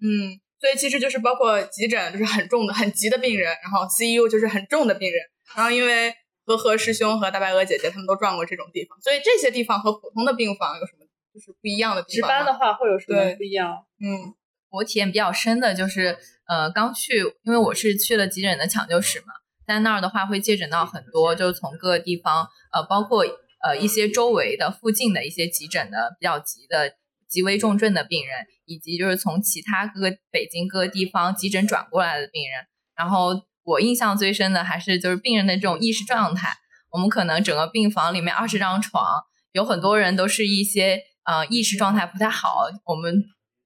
[0.02, 5.20] 嗯，所以其实就是包括急诊，就是很重的、很急的病人，然后 CU 就是很重的病人，
[5.56, 6.14] 然后因为
[6.46, 10.99] 和和师兄和大白鹅姐姐他们都转过这种地方，所以这些地方和普通的病房有什么
[11.40, 12.36] 就是不一样的地值方值？
[12.36, 13.78] 班的话会有什么对不一样？
[14.02, 14.36] 嗯
[14.72, 16.16] 我体验比较深的就是，
[16.48, 19.34] 呃，刚去，因为我是去了急诊的抢救室嘛，
[19.66, 23.26] 在那儿的话会接诊到很多，就是从各个地方，呃，包括
[23.64, 26.94] 呃一些周围的附近的一些急诊的比较急的
[27.28, 32.68] 极危重症的病人，以及就是从其他各个北京各个地方急诊转过来的病人。
[32.96, 33.32] 然后
[33.64, 36.54] 我印象最深的还是就是病人的这种意识状态，
[36.92, 39.04] 我们可能整个病房里面二十张床，
[39.52, 43.14] 有很多人都是一些呃意识状态不太好，我们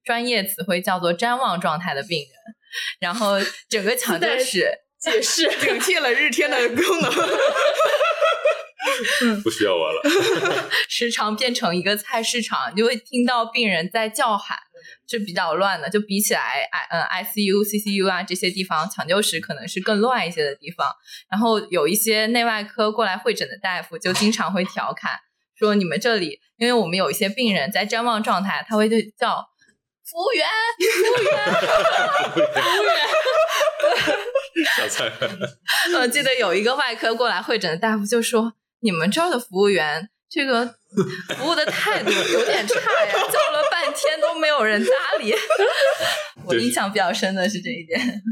[0.04, 2.28] 专业词汇叫做瞻望状态的病人，
[3.00, 3.36] 然后
[3.70, 5.48] 整个抢救室解释。
[5.64, 7.10] 顶替了日天的功能。
[9.42, 10.02] 不需要我了。
[10.90, 14.58] 时常变成一个菜市场，就会听到病人在叫喊，
[15.08, 15.88] 是比较乱的。
[15.88, 20.94] 就比起来，I 嗯 ICU、CCU 啊这些地方，抢救室可能是更乱一些的地方。
[21.30, 25.18] 然后有一些内外科过来会诊的大夫，就经常会调侃
[25.64, 29.44] 说：“你们这里，因为我们有一些病人在瞻望状态，他会就叫
[30.04, 30.46] 服务员，
[30.92, 31.36] 服务员，
[32.62, 32.94] 服务员。”
[34.76, 35.10] 小菜，
[36.00, 40.64] 我记得有一个外科过来会诊的大夫就说：“你们这儿的服务员这个
[41.36, 45.34] 服务的态度有点差呀，叫了半天都没有人搭理。
[46.46, 48.22] ”我印象比较深的是这一点。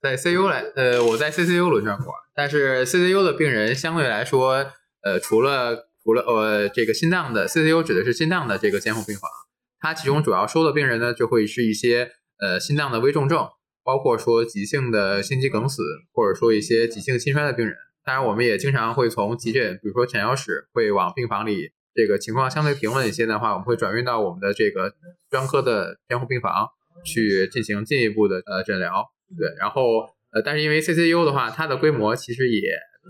[0.00, 9.30] 在 CU 来，呃，我在 CCU 轮转过，但是 CCU 的病人相对来说，呃，除了除了呃这个心脏的 CCU 指的是心脏的这个监护病房，
[9.78, 13.48] 它其中主要收的病人呢，就会是一些呃心脏的危重症，
[13.84, 17.76] 包括说急性的心肌梗死，或者说一些急性心衰的病人。
[18.04, 24.92] 当然，我们也经常会从急诊，比如说抢救室，会往病房里这个情况相对平稳一些的话，我们会转运到我们的这个
[25.30, 26.66] 专科的监护病房
[27.04, 29.06] 去进行进一步的呃诊疗。
[29.38, 32.62] 对，然后呃，但是因为 CCU 的话，它的规模其实也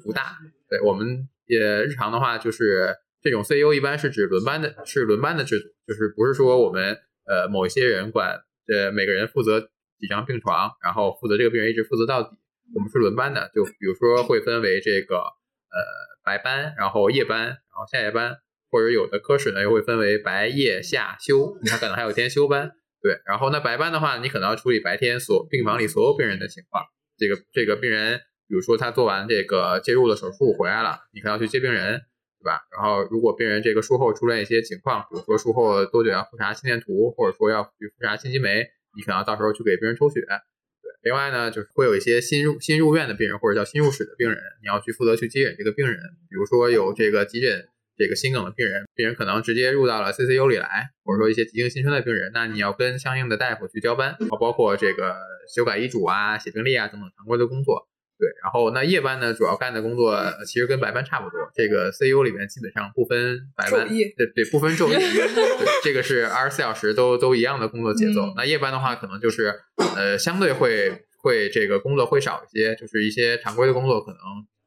[0.04, 0.36] 不大。
[0.68, 8.40] 对，我们也日常的话，就是这种 CU 一般是指轮班的，是轮班的制度，就是不是说我们呃某一些人管
[8.72, 9.60] 呃每个人负责
[9.98, 12.30] 几张病床，然后负责这个病人一直负责到底。
[12.72, 15.78] 我们是轮班的，就比如说会分为这个呃
[16.24, 18.36] 白班，然后夜班，然后下夜班，
[18.70, 22.70] 或者有的科室呢又会分为白夜下休，它可能还有天休班。
[23.02, 26.84] 对，然后那白班的话，你可能要处理白天所病房里所有病人的情况。
[27.18, 32.02] 这个这个病人，比如说他做完这个介入的手术回来了，你可能要去接病人，
[32.40, 32.66] 对吧？
[32.74, 40.20] 然后如果病人这个术后出现一些情况，比如说术后多久要复查心电图，或者说要去复查心肌酶，你可能到时候去给病人抽血。
[40.22, 45.96] 对，另外呢，就是会有一些新入新入院的病人或者叫新入室的病人，你要去负责去接诊这个病人。
[46.28, 55.14] 比如说有这个急诊这个心梗的病人，病人可能直接入到了 CCU 里来，或者说一些急性心衰的病人，那你要跟相应的大夫去交班，包括这个
[55.54, 57.86] 修改医嘱啊、写病历啊等等常规的工作。
[58.20, 61.40] 对，然后那夜班呢，主要干的工作呃其实跟白班差不多。
[61.54, 68.26] 这个 CEO 里面基本上不分白班，对对，不分昼夜， 对，这个是二十四小时都都一样的工作节奏。
[68.26, 69.54] 嗯那夜班的话，可能就是
[69.96, 74.18] 呃相对会会这个工作会少一些，就是一些常规的工作可能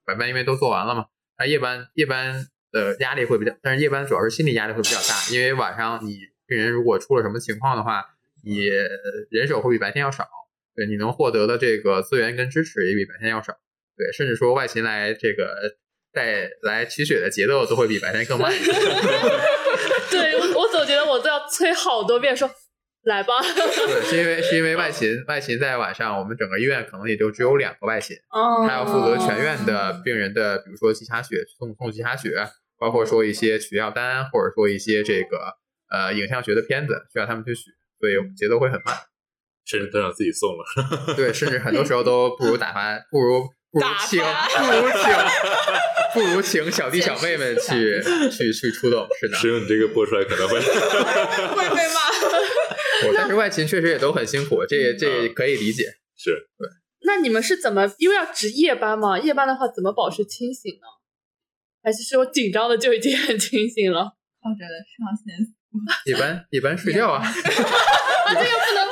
[0.03, 1.05] 白班因为都做完了嘛，
[1.37, 8.03] 那夜班夜班的压力会比较，但是夜班主要是心理压力会比较大，因为晚上你病人如果出了什么情况的话，
[8.43, 8.87] 你呃
[9.29, 10.27] 人手会比白天要少。
[10.75, 13.53] 对，你能获得的这个资源跟支持也比白天要少，
[13.95, 15.55] 对，甚至说外勤来这个
[16.11, 18.71] 带来取血的节奏都会比白天更慢一些。
[20.11, 22.49] 对我，我总觉得我都要催好多遍说
[23.03, 23.41] 来吧。
[23.41, 32.29] 对，是因为 是因为外勤外勤在晚上，我们整个医院可能也就只有两个外勤，哦他要负责全院的病人的，比如说脐插血送送脐插血，
[32.79, 35.55] 包括说一些取药单，或者说一些这个
[35.91, 38.95] 呃影像学的片子需要他们去取，所以节奏会很慢。
[39.65, 40.63] 甚至都让自己送了。
[41.15, 45.13] 对，甚至很多时候都不如打发，不如不如请，不如请，
[46.13, 49.07] 不如请小弟小妹们去去去出动。
[49.19, 53.07] 是的，只有，你这个播出来可能会 会被骂。
[53.07, 55.83] 我但是外勤确实也都很辛苦，这也这也可以理解。
[56.15, 56.47] 是
[57.05, 57.91] 那你们是怎么？
[57.97, 60.87] 因为要值夜班嘛，夜班的话怎么保持清醒呢？
[61.83, 64.13] 还是说紧张的就已经很清醒了？
[64.43, 65.35] 靠着上线
[66.05, 68.82] 一般一般睡觉啊，啊， 这个不能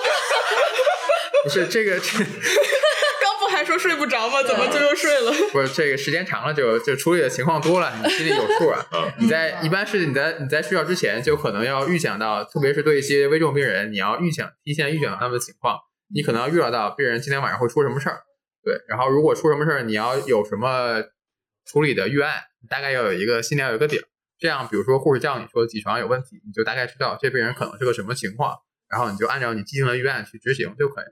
[1.44, 2.20] 不是这个这
[3.22, 4.44] 刚不还说睡不着吗？
[4.44, 5.32] 怎么就又睡了？
[5.52, 8.86] 不是这个时间长了就就处理的情况多了，你心里有数啊。
[8.92, 15.78] 啊， 你在一般是你在你在睡觉之前就可能要预想到，特别是对一些危重病人，你要预想提前预想到他们的情况，
[16.14, 18.22] 你可能要预料到病人今天晚上会出什么事儿，
[18.64, 21.04] 对，然后如果出什么事儿，你要有什么
[21.66, 24.04] 处理的预案，大概要有一个心里要有一个底儿。
[24.40, 28.56] 这样，比如说护士叫你说几床有问题，你就大概知道这病人可能是个什么情况，
[28.90, 31.12] 然后你就按照你既定的预案去执行就可以了。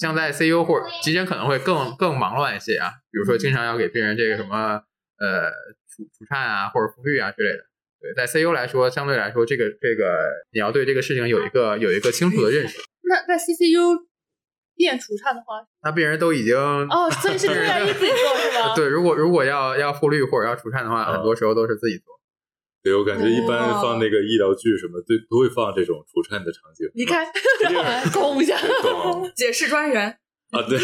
[0.00, 4.80] 像在 CU 或者急诊可能会更更忙乱一些啊，比如说经常要给病人这个什么
[5.18, 5.50] 呃
[5.94, 7.64] 除除颤啊或者复育啊之类的。
[8.00, 10.18] 对，在 CU 来说，相对来说，这个这个
[10.52, 12.78] 你要对这个事情有一个有一个清楚的认识。
[13.02, 14.06] 那在 CCU
[14.74, 18.74] 变除颤的话，那病人都已经哦，所以是住院医自己做是吗？
[18.74, 22.19] 对，如果如果要要复律或者要除颤的话，哦很多时候都是自己做。
[22.82, 26.88] 对我感觉一般放那个医疗剧什么，都都会放这种除颤的场景。
[26.94, 27.26] 你看，
[27.58, 28.58] 这样让我攻一下。
[28.82, 30.18] 懂 解释专员，
[30.50, 30.78] 啊，对，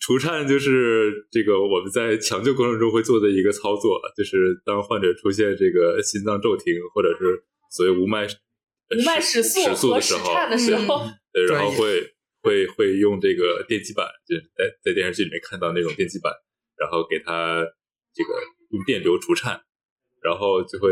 [0.00, 16.32] 除颤就是这个我们在抢救过程中会做的一个操作，就是当患者出现这个心脏骤停或者是所谓无脉呃无脉室速室速和室的时候，颤的时候，对，然后会会会用这个电击板，就是在在电视剧里面看到那种电击板，
[16.76, 17.64] 然后给他
[18.14, 18.30] 这个
[18.70, 19.60] 用电流除颤，
[20.22, 20.90] 然后就会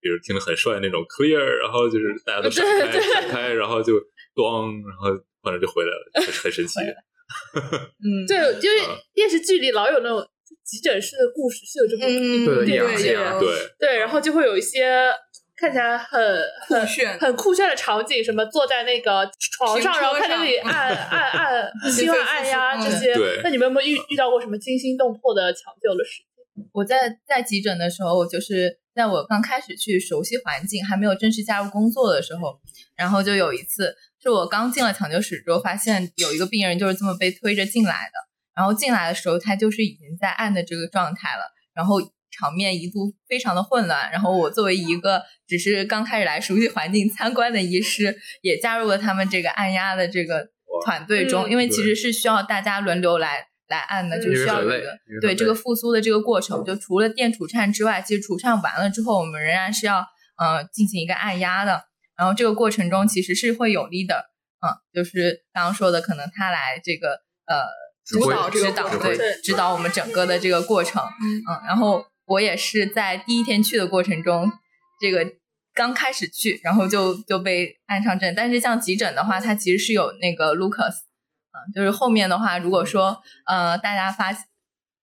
[0.00, 3.94] 比如听着很帅那种 clear，然后就是大家都闪开对对闪开，然后就
[4.34, 5.10] 咣，然后
[5.42, 6.80] 患者就回来了，很很神奇。
[8.04, 10.22] 嗯，对，因为啊电视剧里老有那种
[10.62, 15.10] 急诊室的故事，是有这么一，对对对对，对，然后就会有一些
[15.56, 16.20] 看起来很
[16.68, 23.40] 很酷炫很酷炫的场景，什么坐在那个床上，然后看那里按按按 心按压这些对。
[23.42, 26.26] 那你们有没有遇遇到过什么惊心动魄的抢救的事情？
[26.72, 32.60] 我在在急诊的时候，我就是在我刚开始去熟悉环境，还没有正式加入工作的时候，
[32.96, 38.18] 然后就有一次是我刚进了抢救室之后，发现有一个病人就是这么被推着进来的，
[38.54, 50.48] 然后进来的时候他就是已经在按的这个状态了，然后场面一度非常的混乱，然后我作为一个只是刚开始来熟悉环境参观的医师，也加入了他们这个按压的这个
[50.84, 61.84] 团队中，嗯因为其实是需要大家轮流来来按的，就需要有一个对这个复苏的这个过程，就除了电除颤之外，其实除颤完了之后，我们仍然是要呃进行一个按压的。
[62.16, 67.64] 然后这个过程中其实是会有力的，嗯，就是刚刚说的，可能他来这个呃
[68.06, 74.48] 指导指导对对指导我们整个的这个过程，嗯，然后我也是在第一天去的过程中，
[75.00, 75.26] 这个
[75.74, 78.32] 刚开始去，然后就就被按上阵。
[78.32, 80.94] 但是像急诊的话，它其实是有那个 Lucas，
[81.54, 84.26] 嗯，就是后面的话，如果说呃大家发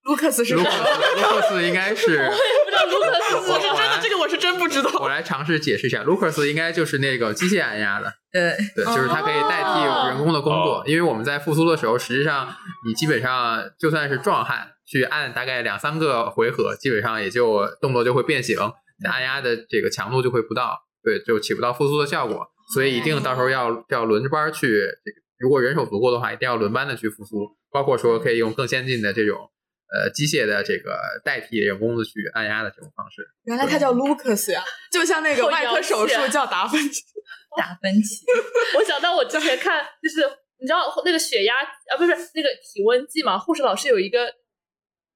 [0.04, 0.76] 卢克斯是卢谁克？
[0.76, 4.90] 斯卢克斯应该是我也不知道卢克斯是真的，这个我是真不知道。
[5.00, 10.80] 我来尝试解释一下，卢克斯应该就是那个机械按压的，对对，就是它可以代替人工的工作。
[10.80, 12.48] 哦因为我们在复苏的时候，实际上
[12.84, 18.58] 你基本上就算是壮汉去按大概两三个回合，基本上也就动作就会变形，
[19.08, 22.48] 按压的这个强度就会不到，对，就起不到复苏的效果。
[22.74, 24.66] 所以一定到时候要要轮着班儿去，
[25.04, 29.50] 这个如果人手足够的话，一定要轮班的去复苏，包括说可以用更先进的这种。
[29.94, 37.02] 呃，机械的这个代替人工的去按压的这种方式，原来它叫 Lucas 呀，就像那个外科手术叫达芬奇。
[37.58, 38.24] 达芬奇，
[38.78, 40.22] 我想到我之前看，就是
[40.58, 44.32] 你知道那个血压啊，不是那个体温计嘛，护士老师有一个，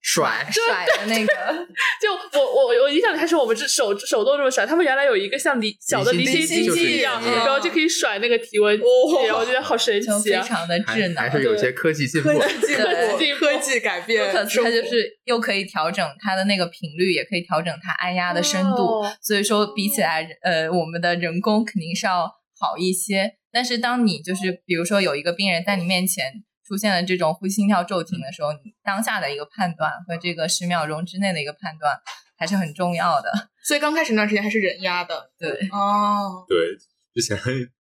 [0.09, 1.35] 甩 甩的那个，
[2.01, 10.41] 就我我我印象里还是我们这手手动这么甩，他们原来有一个像离小的离离心机一样，然后就可以甩那个体温计，哦然后我觉得好神奇啊！
[10.43, 11.17] 非常的智能。
[11.17, 12.49] 还是有些科技进步的。
[12.49, 14.45] 进步，对科技改变可。
[14.45, 19.01] 它就是又可以调整它的那个频率，也可以调整它按压的深度。
[19.03, 23.33] 哦所以说，比起来，呃，我们的人工肯定是要好一些。
[23.53, 26.27] 但是，当你就是比如说有一个病人在你面前
[26.67, 31.97] 出现了这种呼吸心跳骤停的时候，你当下的一个判断和这个十秒钟之内的一个判断
[32.37, 33.31] 还是很重要的。
[33.63, 35.31] 所以刚开始那段时间还是人压的。
[35.39, 36.77] 对，哦，对，
[37.15, 37.39] 之前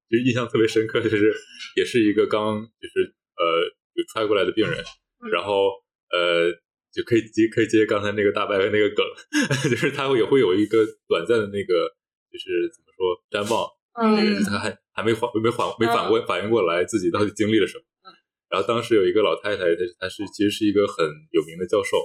[0.09, 1.33] 就印象特别深刻，就是
[1.75, 3.43] 也是一个刚就是呃
[3.95, 4.83] 就揣过来的病人，
[5.31, 5.69] 然后
[6.11, 6.51] 呃
[6.93, 9.05] 就可以接可以接刚才那个大白的那个梗，
[9.69, 11.89] 就是他会也会有一个短暂的那个
[12.31, 13.67] 就是怎么说瞻望，
[14.01, 17.83] 嗯他还还没缓没缓没反过反应过来自己到底经历了什么。
[18.49, 21.97] 然后当时有一个老太太，她她是其实是一个很有名的教授，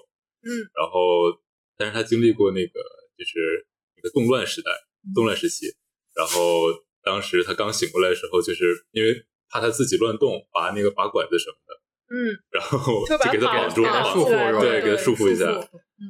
[0.43, 1.33] 嗯，然后
[1.77, 2.81] 但是她经历过那个
[3.17, 3.67] 就是
[3.97, 4.71] 那个动乱时代，
[5.15, 5.67] 动乱时期，
[6.15, 6.67] 然后
[7.03, 11.75] 当时她刚醒过来的时候，就是因为怕她自己乱动，拔那个拔管子什么的，
[12.15, 15.45] 嗯，然后就给她绑绑住，绑绑束缚对，给她束缚一下。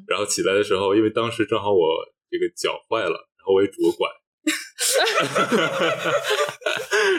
[0.07, 1.89] 然后起来的时候，因为当时正好我
[2.31, 4.09] 这个脚坏了，然后我也拄个拐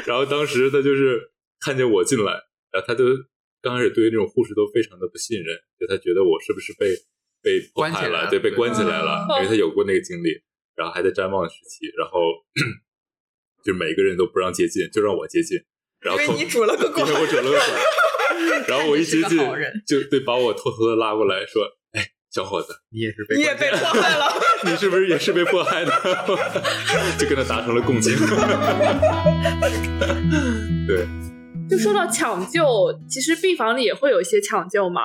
[0.08, 2.42] 然后当时他就是看见我进来，
[2.72, 3.04] 然后他就
[3.62, 6.96] 刚开始对于那种护士都非常的不信任，就他觉得我是不是被
[7.42, 10.42] 被迫害了，关起来了对，被关起来了，嗯因为他有过那个经历，
[10.76, 12.20] 然后还在瞻望时期，然后
[13.64, 15.60] 就每个人都不让接近，就让我接近，
[16.00, 19.38] 然后偷因为你拄了个拐因为我拄了个拐， 然后我一接近
[19.86, 22.74] 就对把我偷偷的拉过来说，哎，小伙子。
[22.90, 24.26] 你也是被你也被迫害了。
[24.66, 25.92] 你是不是也是被迫害的？
[27.20, 28.16] 就跟他达成了共情。
[30.88, 31.06] 对，
[31.72, 35.04] 就说到抢救，其实病房里也会有一些抢救嘛。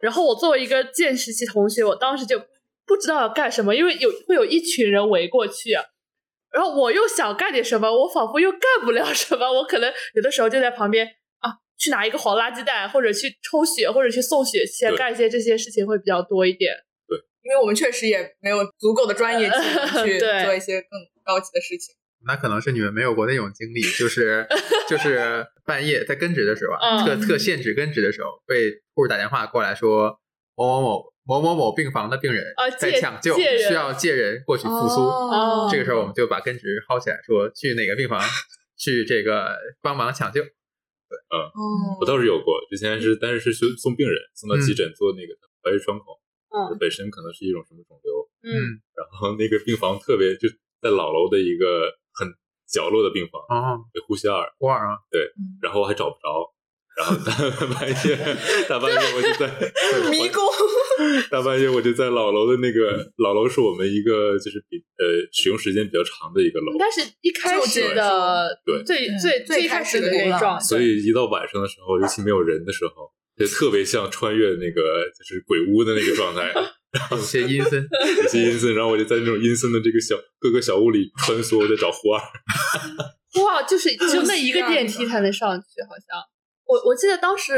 [0.00, 2.40] 然后我作为一个见实习同学，我当时就
[2.84, 5.70] 不知道要干什么，因为有会有一群人围过去，
[6.50, 11.06] 然后我又想干点什么，我仿佛又干不了什么，我可能有的时候就在旁边
[11.38, 16.74] 啊，去拿一个黄垃圾袋，或者去抽血，或者去送血先，干一些这些事情会比较多一点。
[17.06, 20.90] 对因为我们确实也没有足够的专业技能去 做一些更
[21.24, 21.94] 高级的事情。
[22.26, 24.46] 那可能是你们没有过那种经历，就是
[24.88, 30.18] 就是半夜在根植的时候特特限制根植的时候，被护士打电话过来说
[30.56, 32.44] 某某某某某某病房的病人
[32.78, 35.00] 在抢救，需要借人过去复苏。
[35.02, 38.20] 哦这个时候我们就把根植薅起来，说去哪个病房
[38.76, 40.42] 去这个帮忙抢救。
[40.42, 46.18] 对，嗯我倒是有过，之前是，但是是送送病人送到急诊做那个白血窗口，
[46.50, 50.48] 嗯本身可能是一种什么肿瘤，嗯，然后那个病房特别就
[50.80, 52.28] 在老楼的一个很
[52.68, 54.98] 角落的病房，啊，被呼吸二，普洱啊，
[55.62, 56.52] 然后我还找不着。
[56.94, 57.32] 然后大
[57.72, 58.36] 半夜，
[58.68, 59.48] 大半夜我就在
[60.12, 60.44] 迷宫，
[61.30, 69.08] 大半夜我就在老楼的那个老楼是我们一个就是比呃使用时间比较长的一个楼应，该是一开始的对最。
[69.18, 76.52] 最最开始开始的那那个状态，所以一到晚上的时候，尤其没有人的时候，就特别像穿越那个就是鬼屋的那个状态，
[77.10, 77.86] 有些阴森。
[78.22, 78.74] 有些阴森。
[78.74, 82.20] 然后我就在那种阴森的这个小各个小屋里穿梭，我在找胡二。
[83.42, 86.20] 哇，就是 只有那一个电梯才能上去，好像。
[86.64, 87.54] 我我记得当时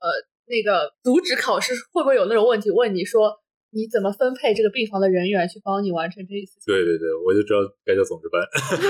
[0.00, 0.08] 呃，
[0.46, 3.30] 那个渎职考试会不会有那种问题问你说
[3.70, 6.58] 你怎么分配这个病房的人员去帮你完成这一次？
[6.66, 8.40] 对对对，我就知道该叫总值班。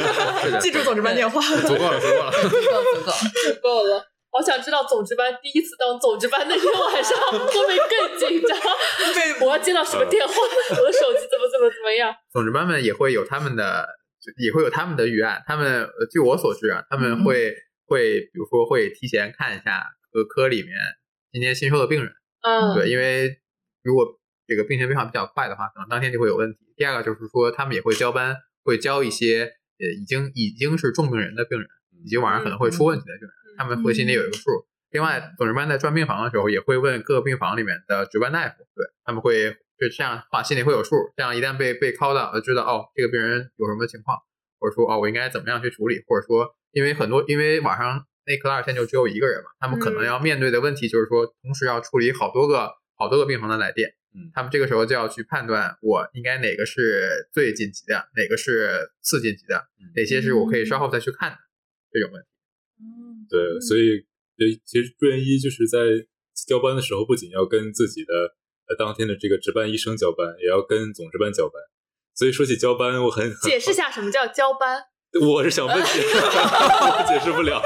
[0.60, 1.40] 记住总值班电话。
[1.66, 2.30] 足够了，足够了。
[2.30, 3.12] 足够足够。
[3.12, 4.04] 足够了。
[4.30, 8.58] 好想知道总值班第一次当总值班那天晚上 会不会更紧张？
[9.14, 10.34] 被我要接到什么电话？
[10.34, 12.14] 我的手机怎么怎么怎么样？
[12.32, 13.88] 总值班们也会有他们的，
[14.36, 15.42] 也会有他们的预案。
[15.46, 17.54] 他们呃据我所知啊，他们会、
[17.86, 20.72] 会比如说会提前看一下各科里面
[21.32, 22.12] 今天新收的病人，
[22.42, 23.38] 嗯，对，因为
[23.82, 24.06] 如果
[24.46, 26.58] 这个病情变化比较快的话，可能当天就会有问题。
[26.76, 29.42] 第二个就是说，他们也会交班，会交一些
[29.78, 31.68] 呃已经已经是重病人的病人，
[32.04, 34.50] 以及晚上可能会出问题的病人，他们会心里有一个数。
[34.90, 40.96] 另外，总值班在转病房的时候，也会问各个病房里面的值班大夫，对他们会就这样的话心里会有数。
[41.14, 44.16] 这样一旦被被 call 到，就知道哦，这个病人有什么情况，
[44.58, 61.36] 或者说哦，我应该怎么样去处理，或者说因为很多因为晚上内科二线就只有一个人嘛，他们可能嗯要面对的问题就是说，同时要处理好多个好多个病房的来电，嗯他们这个时候就要去判断我应该哪个是最紧急的，哪个是次紧急的，嗯哪些是我可以稍后再去看的
[61.92, 62.28] 这种问题。
[62.80, 65.78] 嗯对，所以对，其实住院医就是在
[66.46, 68.14] 交班的时候，不仅要跟自己的
[68.68, 71.54] 呃当天的这个值班医生交班，也要跟总值班交班。
[72.14, 74.82] 所以说起交班，我很很解释下什么叫交班？
[75.20, 77.62] 我是想问解， 我解释不了，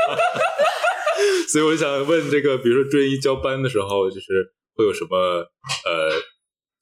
[1.50, 5.16] 所以我想问这个，比如说住院医交班的时候，就是会有什么
[5.84, 6.10] 呃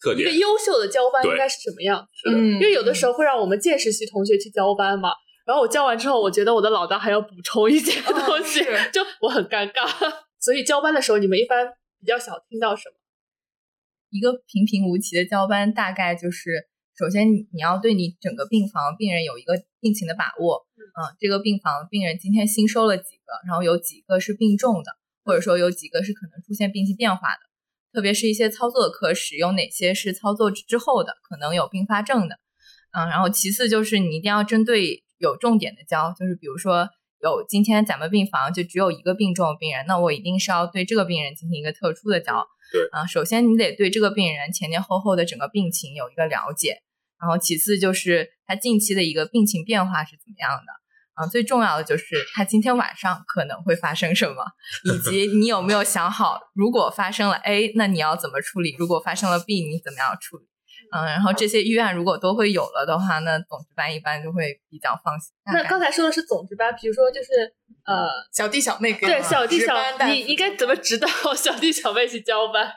[0.02, 0.20] 特点？
[0.28, 2.06] 一个优秀的交班应该是什么样？
[2.12, 5.10] 是的，嗯因为有的时候会让我们见实习同学去交班嘛，
[5.46, 9.88] 然后我交完之后，我觉得我的老大还要补充一些哦东西，是就我很尴尬。
[10.38, 11.66] 所以交班的时候，你们一般
[11.98, 12.94] 比较想听到什么？
[14.10, 16.68] 一个平平无奇的交班，大概就是
[16.98, 24.92] 首先你你要对你整个病房病人有一个病情的把握，嗯，这个病房病人今天新收了几个，然后有几个是病重的，
[25.24, 27.40] 或者说有几个是可能出现病情变化的，
[27.92, 32.38] 特别是一些操作的科室有哪些是操作之后的，可能有并发症的，
[32.92, 36.88] 嗯，然后其次就是你一定要针对有重点的教，就是比如说
[37.22, 42.46] 有今天咱们病房就只有一个病重的病人，那我一定是要对这个病人进行一个特殊的教。
[42.72, 46.82] 对啊、首先你得对这个病人前前后后的整个病情有一个了解，
[47.20, 50.72] 然后其次就是他近期的一个病情变化是怎么样的。
[51.14, 54.44] 啊，最重要的就是他今天晚上可能会发生什么，
[54.84, 58.74] 以及你有没有想好，如果发生了 A，那你要怎么处理？
[58.78, 60.44] 如果发生了 B，你怎么样处理？
[60.92, 65.32] 嗯，然后这些预案如果都会有了的话，那总值班一般就会比较放心。
[65.52, 67.28] 那刚才说的是总值班，比如说就是
[67.86, 69.74] 呃，小弟小妹给对小弟小
[70.06, 72.72] 你应该怎么指导小弟小妹去交班？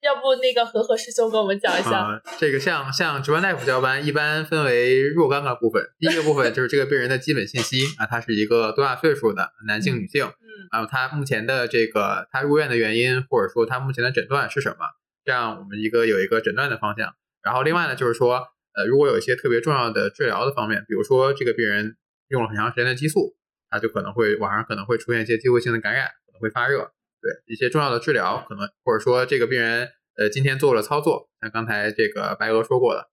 [0.00, 1.92] 要不那个和和师兄跟我们讲一下？
[2.00, 5.82] 啊、这个像像值班大夫交班，一般分为若干个部分。
[5.98, 14.84] 第一个部分就是这个病人的基本信息啊，他是一个多大岁数的男性、女性，嗯还有他目前的这个他入院的原因，或者说他目前的诊断是什么，
[15.24, 17.14] 这样我们一个有一个诊断的方向。
[17.44, 21.96] 然后另外呢，就是说，呃，如果有一些特别重要的治疗的方面，比如说这个病人
[22.28, 23.36] 用了很长时间的激素，
[23.68, 26.90] 他就可能会晚上可能会出现一些机会性的感染，可能会发热。
[27.20, 33.08] 对一些重要的治疗，可能或者说这个病人呃今天做了操作，像刚才这个白鹅说过的，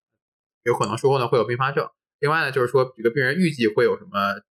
[0.63, 1.87] 有可能术后呢会有并发症。
[2.19, 4.41] 另外呢，就是说这个病人预计会有什么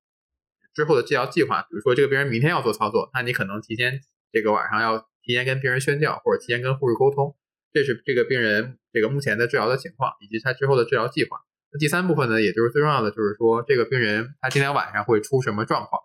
[0.74, 4.00] 之后的治疗计划，比如说这个病人明天要做操作，那你可能提前
[4.32, 7.36] 这个晚上要提前跟病人宣教，或者提前跟护士沟通，
[7.72, 11.38] 这是这个病人这个目前的治疗的情况以及他之后的治疗计划。
[11.72, 16.02] 那第三部分呢，也就是最重要的，就是说这个病人他今天晚上会出什么状况，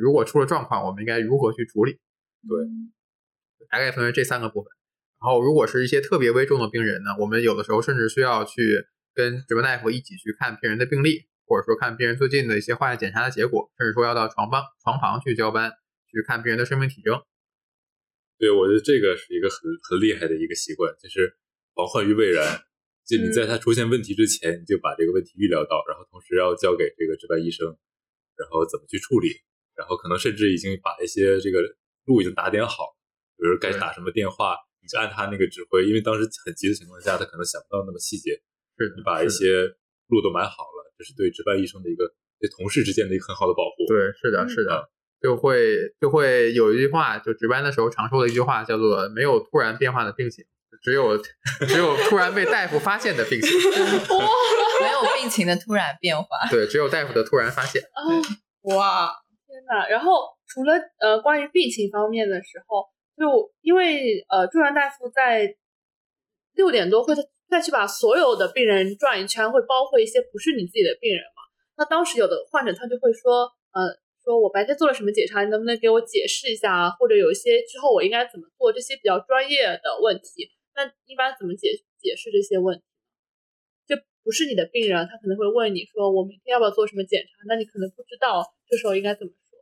[0.00, 1.92] 如果出了状况，我们应该如何去处理？
[2.48, 4.70] 对，大概分为这三个部分。
[5.20, 15.72] 然后，如果是一些特别危重的病人呢，我们有的时候甚至需要去跟值班大夫一起去看病人的病历，或者说看病人最近的一些化验检查的结果，甚至说要到床帮床旁去交班，
[16.10, 17.20] 去看病人的生命体征。
[18.40, 21.36] 对，我觉得这个是一个很很厉害的一个习惯，就是
[21.76, 22.64] 防患于未然。
[23.04, 27.68] 就你在他出现问题之前，你就把这个问题预料到，然后同时要交给这个值班医生，
[28.38, 29.28] 然后怎么去处理，
[29.76, 31.60] 然后可能甚至已经把一些这个
[32.06, 32.96] 路已经打点好，
[33.36, 38.40] 比如该打什么电话，你就按他那个指挥，因为当时很急的情况下，他可能想不到那么细节，
[38.78, 38.88] 是。
[38.88, 39.68] 的你把一些
[40.08, 43.84] 路都买好了，这是对值班医生的一个对同事之间的一个很好的保护。
[43.86, 44.88] 对，是的，嗯是的，
[45.22, 50.44] 就会就会有一句话，就值班的时候常说的一句话，叫做“没有突然变化的病情，
[50.82, 51.16] 只有
[51.68, 53.50] 只有突然被大夫发现的病情
[54.80, 56.26] ”。没有病情的突然变化。
[56.50, 57.82] 对，只有大夫的突然发现。
[57.82, 58.00] 啊，
[58.74, 59.12] 哇，
[59.46, 59.86] 天呐！
[59.90, 65.54] 然后除了呃关于病情方面的时候，就因为呃住院大夫在
[66.54, 71.42] 六点多会再再去把所有的病人转一圈，会包括一些不是你自己的病人嘛。
[71.76, 73.84] 那当时有的患者他就会说，呃，
[74.30, 76.90] 说我白天做了什么检查，你能不能给我解释一下啊？
[76.90, 82.84] 或者有一些之后我应该怎么做，这些比较专业的问题，那一般怎么解解释这些问题？
[83.88, 87.42] 就不是你的病人，他可能会问你说，我明天要不要做什么检查？
[87.48, 89.58] 那你可能不知道，这时候应该怎么说？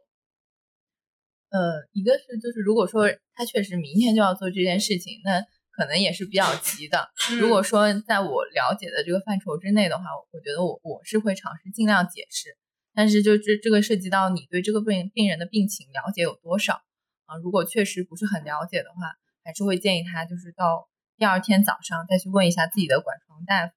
[1.48, 5.40] 呃，一个是就是如果说他确实明天就要做这件事情，那
[5.72, 7.08] 可能也是比较急的。
[7.40, 12.52] 如果说在我了解的这个范畴之内的话，我觉得我我是会尝试尽量解释，
[12.98, 16.82] 但是就这这个涉及到你对这个病病人的病情了解有多少
[17.26, 17.36] 啊？
[17.40, 23.72] 如果确实不是很了解的话，还是会建议他就是到第二天早上再去问一下自己的管床大夫。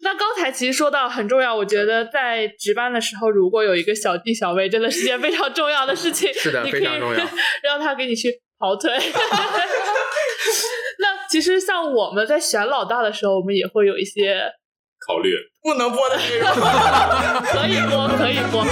[0.00, 6.30] 那刚才其实说到很重要，我觉得在值班的时候，如果有一个小弟小妹，真的是件非常重要的事情。
[6.34, 7.26] 是的你可以非常重要
[7.64, 8.92] 让他给你去跑腿。
[11.00, 14.52] 那其实像我们在选老大的时候，我们也会有一些
[15.06, 16.48] 考虑不能播的内容。
[17.52, 18.64] 可以播，可以播，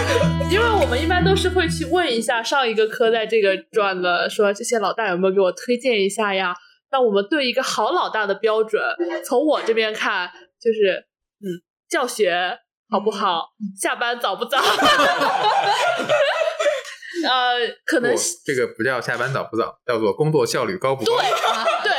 [0.51, 6.55] 因为我们一般都是会去问一下上一个科在这个转的，说这些老大有没有给我推荐一下呀？
[6.91, 8.83] 那我们对一个好老大的标准，
[9.25, 10.31] 从我这边看，
[10.61, 11.07] 就是
[11.41, 12.59] 嗯，教学
[12.91, 13.49] 好不好，
[13.81, 14.59] 下班早不早？
[17.25, 17.55] 呃，
[17.87, 18.15] 可能，
[18.45, 21.17] 这个不叫下班早不早，叫做工作效率高不高。
[21.85, 21.93] 对，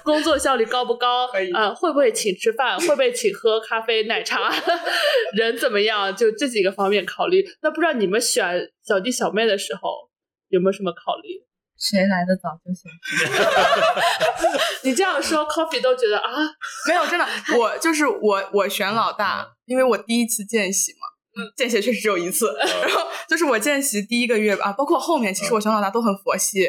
[0.04, 1.26] 工作效率高不高？
[1.28, 2.78] 可以呃，会不会请吃饭？
[2.80, 4.52] 会不会请喝咖啡、奶茶？
[5.36, 6.14] 人怎么样？
[6.16, 7.44] 就这几个方面考虑。
[7.62, 10.08] 那不知道你们选小弟小妹的时候
[10.48, 11.44] 有没有什么考虑？
[11.78, 12.90] 谁来的早就行。
[14.84, 16.30] 你这样说，Coffee 都觉得啊，
[16.86, 17.26] 没有，真的，
[17.58, 26.66] 我就是我，我选老大，因为我第一次见习嘛，嗯，见习确实只有一次，然后就是我见习第一个月吧，啊包括后面，其实我选老大都很佛系，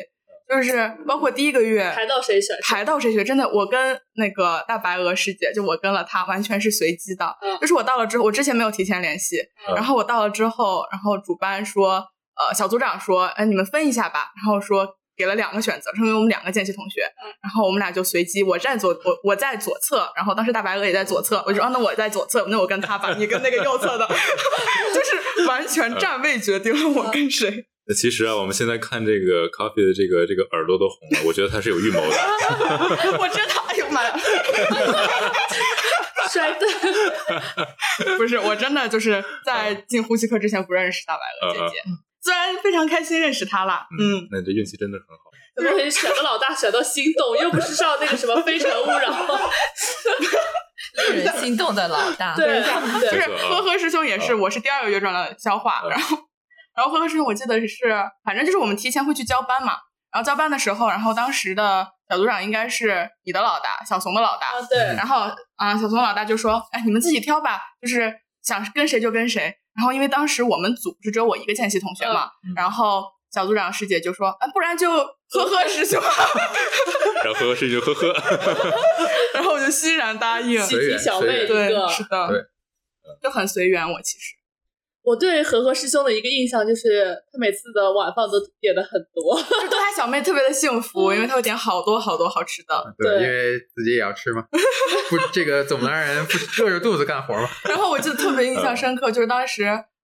[0.51, 2.57] 就是包括第一个月排到谁选？
[2.61, 7.25] 排到谁学，真的，我跟那个大白鹅师姐，就我跟了她，完全是随机的。
[7.41, 9.37] 嗯就是我到了之后，我之前没有提前联系，
[9.69, 12.03] 嗯然后我到了之后，然后主班说，
[12.35, 14.85] 呃，小组长说，哎，你们分一下吧，然后说
[15.15, 17.01] 给了两个选择，因为我们两个见习同学，
[17.41, 24.05] 然后我们俩就随机，我站左，我我在左侧，然后当时大白鹅也在左侧，我就说、啊、那我在左侧，那我跟他吧，你跟那个右侧的，
[24.93, 27.67] 就是完全站位决定了我跟谁。
[27.87, 32.07] 那其实啊，我们现在看这个 Coffee 的这个这个耳朵都红了，我觉得他是有预谋的。
[33.19, 34.17] 我知道，哎呦妈呀！
[36.31, 36.65] 摔的，
[38.17, 41.81] 不是，我真的就是在进呼吸科之前不认识大白鹅姐姐，
[42.21, 45.31] 虽然非常开心认识她了，嗯，那你这运气真的很好。
[45.53, 49.09] 怎么会选个老大选到心动，又不是上那个什么《非诚勿扰》
[51.09, 56.17] 令人心动的老大，对就，是呵呵师兄也是，我是第二个月转了消化，然后
[56.75, 57.77] 然后呵呵师兄我记得是，
[58.23, 59.73] 反正就是我们提前会去交班嘛，
[60.11, 69.55] 然后交班的时候，然后当时的小组长应该是你的老大，小怂的老大，啊对，然后啊、小怂老大就说，哎，你们自己挑吧，就是想跟谁就跟谁。
[69.73, 73.03] 然后因为当时我们组是只有我一个见习同学嘛，然后
[73.33, 76.01] 小组长师姐就说，啊，不然就呵呵师兄，
[77.23, 78.13] 然后呵呵是就呵呵，
[79.33, 80.61] 然后我就欣然答应。
[80.61, 82.43] 集体小妹一对，是的，对，
[83.23, 83.89] 就很随缘。
[83.89, 84.33] 我其实，
[85.03, 89.35] 我对和和师兄的一个印象就是，他每次的晚饭都点的很多。
[89.41, 92.93] 就对他小妹特别的幸福，因为他会点好多好多好吃的。
[92.97, 94.43] 对，对因为自己也要吃嘛，
[95.09, 97.49] 不，这个总能让人不饿着肚子干活嘛。
[97.67, 99.63] 然后我记得特别印象深刻，就是当时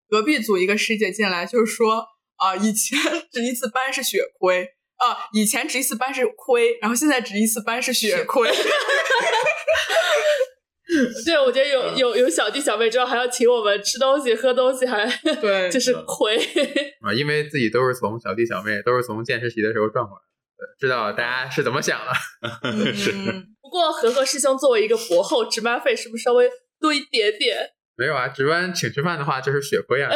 [0.10, 2.06] 隔壁组一个师姐进来，就是说
[2.38, 3.00] 啊、以前
[3.32, 4.68] 值一次班是血亏
[4.98, 8.50] 啊、以前值一次班是亏，然后现在值一次班是血亏。
[11.26, 15.06] 对，我觉得有有有小弟小妹之后，还要请我们吃东西、喝东西，还
[15.42, 16.38] 对 就是亏。
[17.02, 22.14] 啊，因为自己都是从小弟小妹，都是从见实习的时候赚回来的，对知道大家是怎么想的。
[22.96, 27.58] 是嗯不过和和师兄作为一个博后，值班费是不是稍微多一点点？
[27.98, 30.10] 没有啊，值班请吃饭的话就是血亏啊，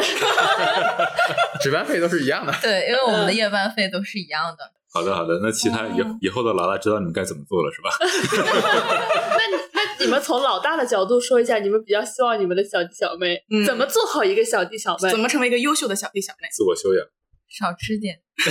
[1.62, 2.54] 值班费都是一样的。
[2.62, 4.72] 对，因为我们的夜班费都是一样的。
[4.94, 7.90] 好的好的，那其他以以后的老大知道你们该怎么做了是吧？
[8.02, 15.10] 那你那你们从老大的角度说一下，你们比较希望你们的小弟小妹、嗯怎么做好一个小弟小妹？
[15.10, 16.48] 怎么成为一个优秀的小弟小妹？
[16.52, 17.06] 自我修养。
[17.50, 18.18] 少吃点，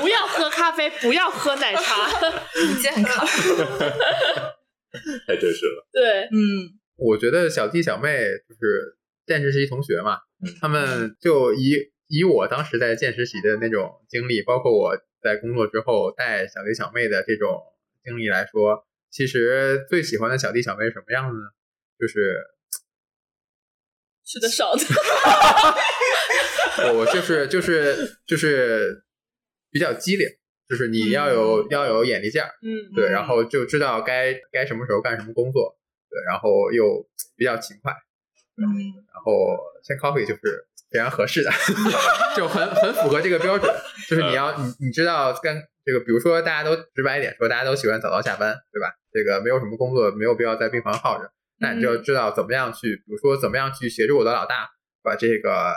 [0.00, 2.08] 不要喝咖啡，不要喝奶茶。
[2.10, 3.26] 不健康。
[5.26, 5.86] 太真实了。
[5.92, 8.96] 对，嗯我觉得小弟小妹就是
[9.26, 11.74] 见实习同学嘛，嗯他们就以
[12.08, 17.62] 以我当时在见实习的那种经历，包括我在工作之后带小弟小妹的这种
[18.02, 21.44] 经历来说，其实最喜欢的小弟小妹是什么样子呢？
[21.98, 22.38] 就是
[24.24, 24.82] 吃的少的。
[26.94, 29.02] 我就是就是就是
[29.70, 30.26] 比较机灵，
[30.68, 35.76] 就是你要有、要有眼力劲儿，嗯，对，然后就知道该该什么时候干什么工作，
[36.08, 37.04] 对，然后又
[37.36, 37.92] 比较勤快，
[38.58, 38.66] 嗯。
[39.14, 41.50] 然后先 coffee 就是非常合适的，
[42.36, 43.72] 就很很符合这个标准，
[44.08, 48.92] 就是你要你你知道跟这个，比如说大家都直白一点说，大家都喜欢早到下班，对吧？
[49.12, 51.30] 这个没有什么工作，没有必要在病房耗着，
[51.60, 54.68] 那你就知道怎么样去，比如说怎么样去协助我的老大
[55.02, 55.72] 把这个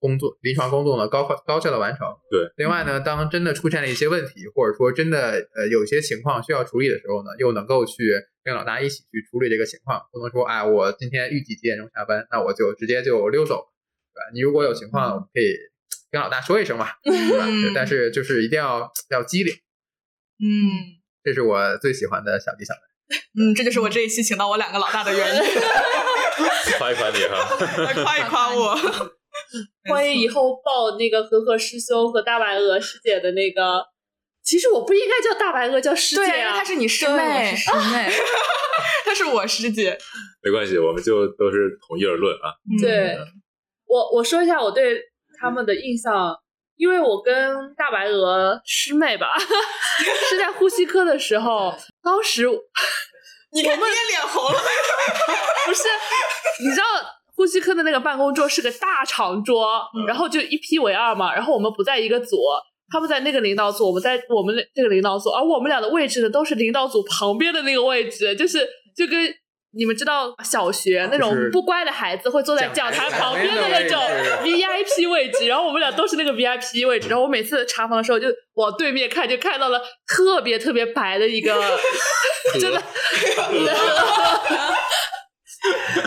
[0.00, 2.06] 工作临床工作呢高高效的完成。
[2.30, 8.12] 对，另外呢，当真的出现了一些问题，或者说真的呃有一些情况需要处理的时候呢，又能够去
[8.44, 13.68] 跟老大一起去处理这个情况，不能说哎我今天预计几点钟下班，那我就直接就溜走，
[14.12, 14.30] 对吧？
[14.34, 15.54] 你如果有情况，我们可以
[16.10, 17.46] 跟老大说一声嘛，对吧？
[17.46, 19.54] 对但是就是一定要要机灵，
[20.42, 22.80] 嗯这是我最喜欢的小弟小妹。
[23.38, 25.42] 嗯，这就是我这一期请到我两个老大的原因，
[26.78, 28.74] 夸一夸你哈，来夸一夸我。
[29.88, 33.91] 欢迎以后报那个和和师兄和大白鹅师姐的那个。
[34.44, 36.56] 其实我不应该叫大白鹅，叫师姐对，因为啊。
[36.56, 38.10] 她是你师妹是，师妹。
[39.04, 39.96] 她是我师姐。
[40.42, 42.50] 没关系，我们就都是统一而论啊。
[42.80, 43.16] 对
[43.86, 45.00] 我我说一下我对
[45.40, 46.34] 他们的印象，
[46.76, 49.28] 因为我跟大白鹅师妹吧，
[50.28, 51.72] 是在呼吸科的时候，
[52.02, 52.48] 当时
[53.52, 54.58] 你看你也脸红了。
[55.66, 55.82] 不是，
[56.64, 56.84] 你知道
[57.36, 62.36] 呼吸科的那个办公桌是个大长桌，然后就一批为二嘛，然后我们不在一个组。
[62.92, 69.34] 他们在那个领导组，我们在我们这个领导组，而我们俩的位置呢，都是领导组旁边的那个位置，就是就跟
[69.74, 73.98] 你们知道小学那种不乖的孩子会坐在讲台旁边的那种
[74.44, 81.54] VIP 位置，然后我们俩都是那个 VIP 位置，然后我每次查房的时候就往对面看，就看到了特别特别白的一个，
[82.60, 82.82] 真的，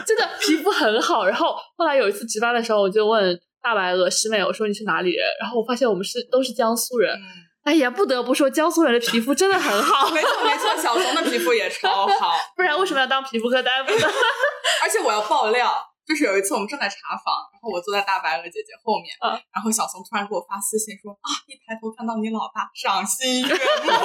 [0.06, 1.26] 真的皮肤很好。
[1.26, 3.36] 然后后来有一次值班的时候，我就问
[3.66, 5.26] 大白鹅师妹，我说你是哪里人？
[5.42, 7.18] 然后我发现我们是都是江苏人。
[7.64, 12.34] 哎呀，不得不说，江苏人的皮肤真的很好，没错没错，小熊的皮肤也超好。
[12.56, 14.08] 不然为什么要当皮肤科大夫呢？
[14.86, 15.74] 而且我要爆料，
[16.08, 23.92] 就是有一次我们正在查房，然后我坐在大白鹅姐姐后面，啊然后小松突然给我发私信说啊，一抬头看到你老大赏心悦目。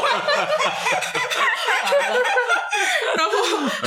[3.17, 3.33] 然后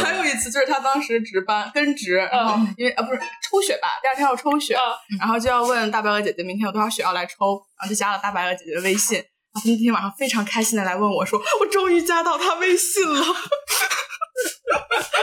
[0.04, 9.18] 还有一次就是他当时值班跟值，然后因为啊不是抽血吧，第二天要抽血，啊然后就要问大白鹅姐姐明天有多少血要来抽，然后就加了大白鹅姐姐的微信。
[9.18, 13.24] 然后那天晚上非常开心的来问我说：“我终于加到他微信了。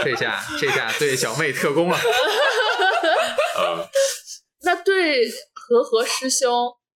[0.05, 1.99] 这下这下对小妹特工了。
[5.11, 6.49] 对和和师兄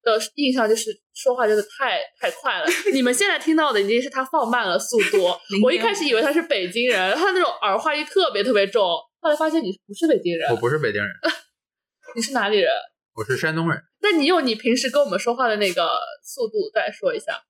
[0.03, 2.67] 的印象就是说话真的太太快了。
[2.93, 5.25] 你们现在听到的已经是他放慢了速度。
[5.65, 8.83] 我一开始以为他是北京人，他那种儿化音特别特别重，
[9.21, 11.11] 后来发现你不是北京人我，不是北京人，
[12.15, 12.71] 你是哪里人？
[13.17, 17.43] 我是山东人，那你用你平时跟我们说话的那个速度再说一下。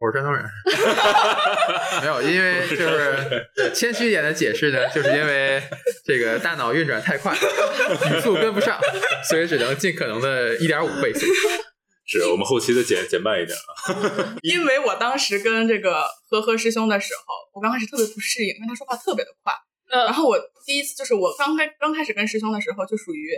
[0.00, 0.42] 我是山东人。
[2.00, 5.62] 没有，因为就是谦虚一点的解释呢，就是因为
[6.06, 8.80] 这个大脑运转太快，语速跟不上，
[9.28, 11.26] 所以只能尽可能的一点五倍速。
[12.06, 14.34] 是我们后期的减减慢一点啊。
[14.42, 19.52] ”因为我当时跟这个呵呵师兄的时候，我刚开始特别不适应，因为他说话特别的快。
[19.86, 23.30] 然嗯，后我第一次就是我刚开刚开始跟师兄的时候，就属于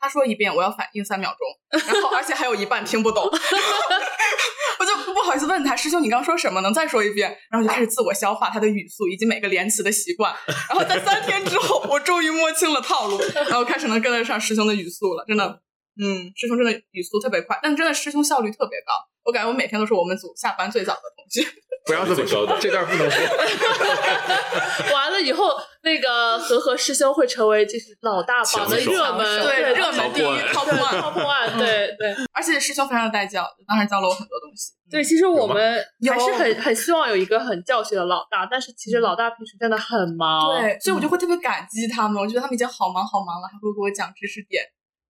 [0.00, 3.22] 他说一遍我要反应三秒钟，然后而且还有一半听不懂，
[4.80, 7.36] 我就不好意思问他师兄你刚说什么，能再说一遍？
[7.50, 10.34] 然后就开始自我消化他的语速以及每个连词的习惯。
[10.68, 15.60] 然后在三天之后，我终于摸清了套路，然后开始能跟得上师兄的语速了，真的。
[16.02, 18.94] 嗯，师兄真的语速特别快，但真的师兄效率特别高。
[19.24, 21.42] 我感觉我每天都是我们组下班最早的同学。
[21.90, 23.20] 不要这么说，这段不能说。
[24.94, 30.24] 完了以后，那个和和师兄会成为就是老大榜的热门，对热门第一
[30.54, 31.00] Top one。
[31.00, 34.72] top one，对对而且师兄非常的带教，当时教了我很多东西。
[34.88, 35.02] 对。
[35.02, 44.62] 其实我们有还是很很希望有一个很教学的老大，但是其实老大平时真的很忙，对，所以我就会特别感激他们，我觉得他们已经好忙好忙了，还会给我讲知识点，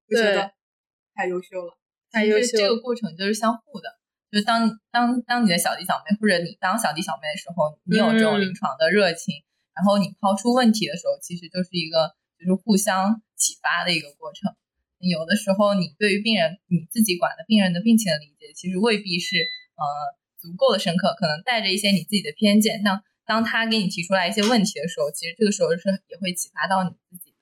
[0.09, 0.51] 我觉对得
[1.15, 1.77] 太优秀了。
[2.11, 4.00] 太优秀这这个过程就是相互的。
[4.31, 9.43] 就当当当你的小弟小妹，或者你当小弟小妹的时候，你有这种嗯临床的热情，
[9.75, 14.55] 然后你抛出问题的时候，其实就是一个就是互相启发的一个过程。
[15.01, 19.37] 有的时候，你对于病人你自己管的病人的病情的理解，其实未必是
[19.75, 19.85] 呃
[20.39, 22.83] 足够的深刻，可能带着一些你自己的偏见。
[22.83, 27.37] 当当他给你提出来一些问题的时候，其实这个时候是也会启发到你自己的。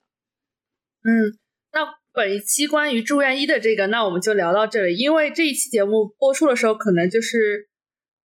[1.03, 1.37] 嗯，
[1.71, 1.85] 那
[2.19, 4.97] 本一期关于住院医的这个，那我们就聊到这里。
[4.97, 7.69] 因为这一期节目播出的时候，可能就是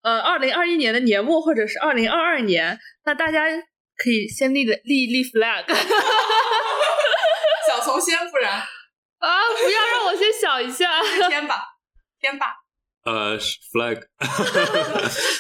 [0.00, 3.50] 呃二零二一年的年末，或者是二零二二年，那大家
[3.98, 5.66] 可以先立的立立 flag
[7.68, 8.60] 小从先，不然
[9.20, 9.28] 啊！
[9.62, 11.62] 不要让我先想一下，天吧，
[12.18, 12.46] 天吧。
[13.04, 14.00] 呃是，flag，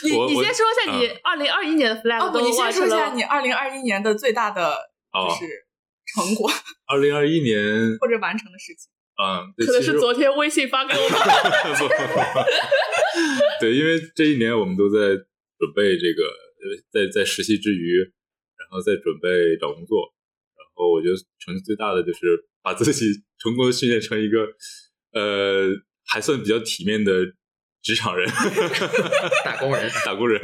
[0.02, 4.74] 你你先说一下你二零二一年的 flag 哦不，你先说一下你二零二一年的最大的
[5.12, 5.61] 哦就是
[6.06, 6.50] 成果、
[6.86, 8.90] 二零二一年，或者完成的事情。
[9.22, 11.16] 嗯，对，可能是昨天微信发给我的。
[13.60, 15.00] 对，因为这一年我们都在
[15.58, 20.14] 准备这个，呃，在在实习之余，然后在准备找工作，
[20.56, 24.48] 然后我觉得成绩最大的就是把自己成功的训练成一个，
[25.12, 25.68] 呃，
[26.06, 27.12] 还算比较体面的
[27.82, 28.28] 职场人，
[29.44, 30.40] 打工人，打工人。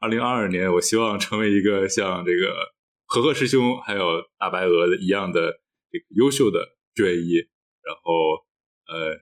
[0.00, 2.72] 二零二二年，我希望成为一个像这个
[3.12, 5.60] 和和师兄还有大白鹅的一样的
[5.90, 7.34] 这个优秀的志愿医，
[7.84, 8.40] 然后
[8.88, 9.12] 呃，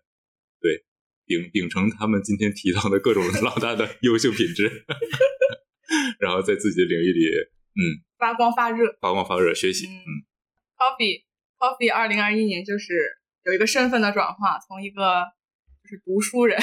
[0.61, 0.85] 对，
[1.27, 4.87] 秉秉承他们今天提到的各种老大的 优秀品质，
[6.23, 7.27] 然后在自己的领域里，
[7.75, 7.83] 嗯，
[8.17, 8.97] 发光发热。
[9.01, 10.23] 发光发热学习，嗯嗯。
[10.79, 11.25] Coffee
[11.59, 12.95] Coffee 二零二一年就是
[13.43, 15.25] 有一个身份的转化，从一个
[15.83, 16.57] 就是读书人，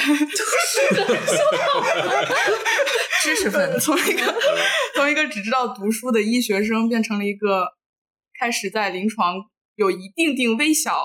[3.28, 4.34] 知识分子从一个
[4.94, 7.68] 从一个只知道读书的医学生，变成了一个
[8.40, 9.36] 开始在临床
[9.74, 11.04] 有一定定微小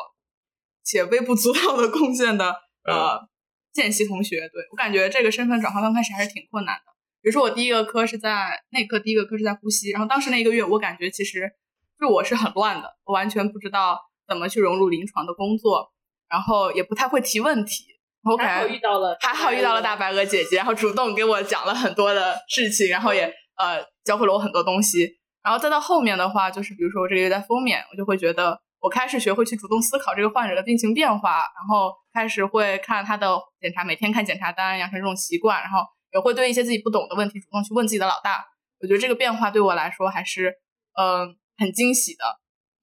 [0.86, 2.55] 且微不足道的贡献的
[2.86, 3.28] 呃
[3.74, 4.38] 见习同学。
[4.53, 6.93] 对我感觉这个身份转换刚开始还是挺困难的。
[7.21, 11.51] 比如说我第一个科是在内科，第一个科是在呼吸，然后当时那一个月我感觉其实
[11.99, 15.91] 就我是很乱的，我完全不知道怎么去融入临床的工作，
[16.30, 17.84] 然后也不太会提问题。
[18.24, 23.26] 我还好感觉遇到了，还好遇到了大白鹅姐姐，然后主动给我讲了很多的事情，然后也
[23.57, 25.17] 呃教会了我很多东西。
[25.43, 35.80] 然后再到后面的话，就是比如说我这个月在封面，我就会觉得我开始学会去主动思考这个患者的病情变化，然后开始会看他的检查，每天看检查单，养成这种习惯，然后
[36.13, 38.45] 也会对一些自己不懂的问题主动去问自己的老大。
[38.80, 40.53] 我觉得这个变化对我来说还是
[40.97, 42.24] 嗯、呃很惊喜的。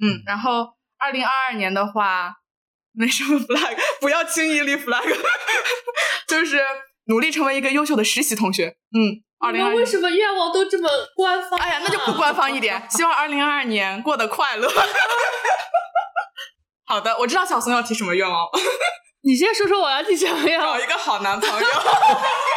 [0.03, 0.69] 嗯，然后
[0.99, 2.35] 二零二二年的话，
[3.01, 5.03] 没什么 flag， 不要轻易立 flag，
[6.29, 6.61] 就是
[7.07, 8.77] 努力成为一个优秀的实习同学。
[8.93, 10.87] 嗯，二零为什么愿望都这么
[11.17, 11.63] 官方、啊？
[11.65, 12.87] 哎呀，那就不官方一点。
[12.91, 14.69] 希望二零二二年过得快乐。
[16.85, 18.47] 好的，我知道小松要提什么愿望，
[19.23, 20.85] 你先说说我要提什么愿望找？
[20.85, 21.67] 一个好男朋友。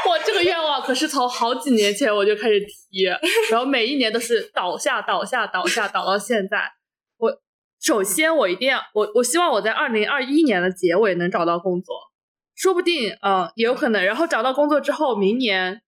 [0.10, 3.06] 我这个愿望可是从好几年前我就开始提，
[3.50, 6.70] 然后每一年都是倒下、倒下、倒下，倒到现在。
[7.84, 11.94] 我首先我一定要，我我希望我在二零二一年的结尾能找到工作，
[12.56, 14.06] 说不定，嗯，也有可能。
[14.06, 15.82] 然后找到工作之后，明年，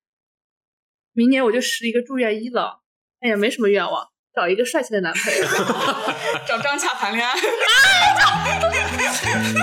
[1.13, 2.81] 明年我就是一个住院医了。
[3.21, 5.45] 哎呀，没什么愿望，找一个帅气的男朋友。
[6.45, 7.33] 找张洽谈恋爱，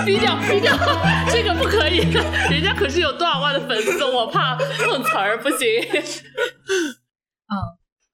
[0.03, 0.75] 低调低调，
[1.31, 1.99] 这个不可以，
[2.49, 5.67] 人家可是有多少万的粉丝，我怕碰瓷儿不行。
[5.85, 7.53] 嗯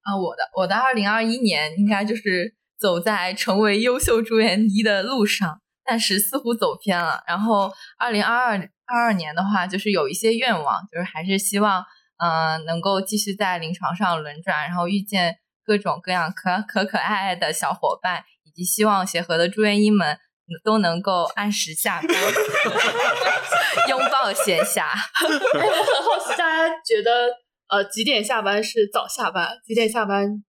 [0.03, 7.21] 啊，我的我的二零二一年应该就是走在成为优秀住院医的路上，但是似乎走偏了。
[7.27, 11.83] 然后二零二二二二年的话，就是有一些愿望，就是还是希望
[12.17, 20.17] 嗯、呃能够继续在临床上轮转，然后遇见各种各样可可可爱爱的小伙伴，以及希望协和的住院医们
[20.63, 22.09] 都能够按时下班，
[23.89, 24.87] 拥抱闲暇。
[24.89, 27.27] 哎，我很好奇，大家觉得
[27.67, 30.43] 呃几点下班是早下班，几点下班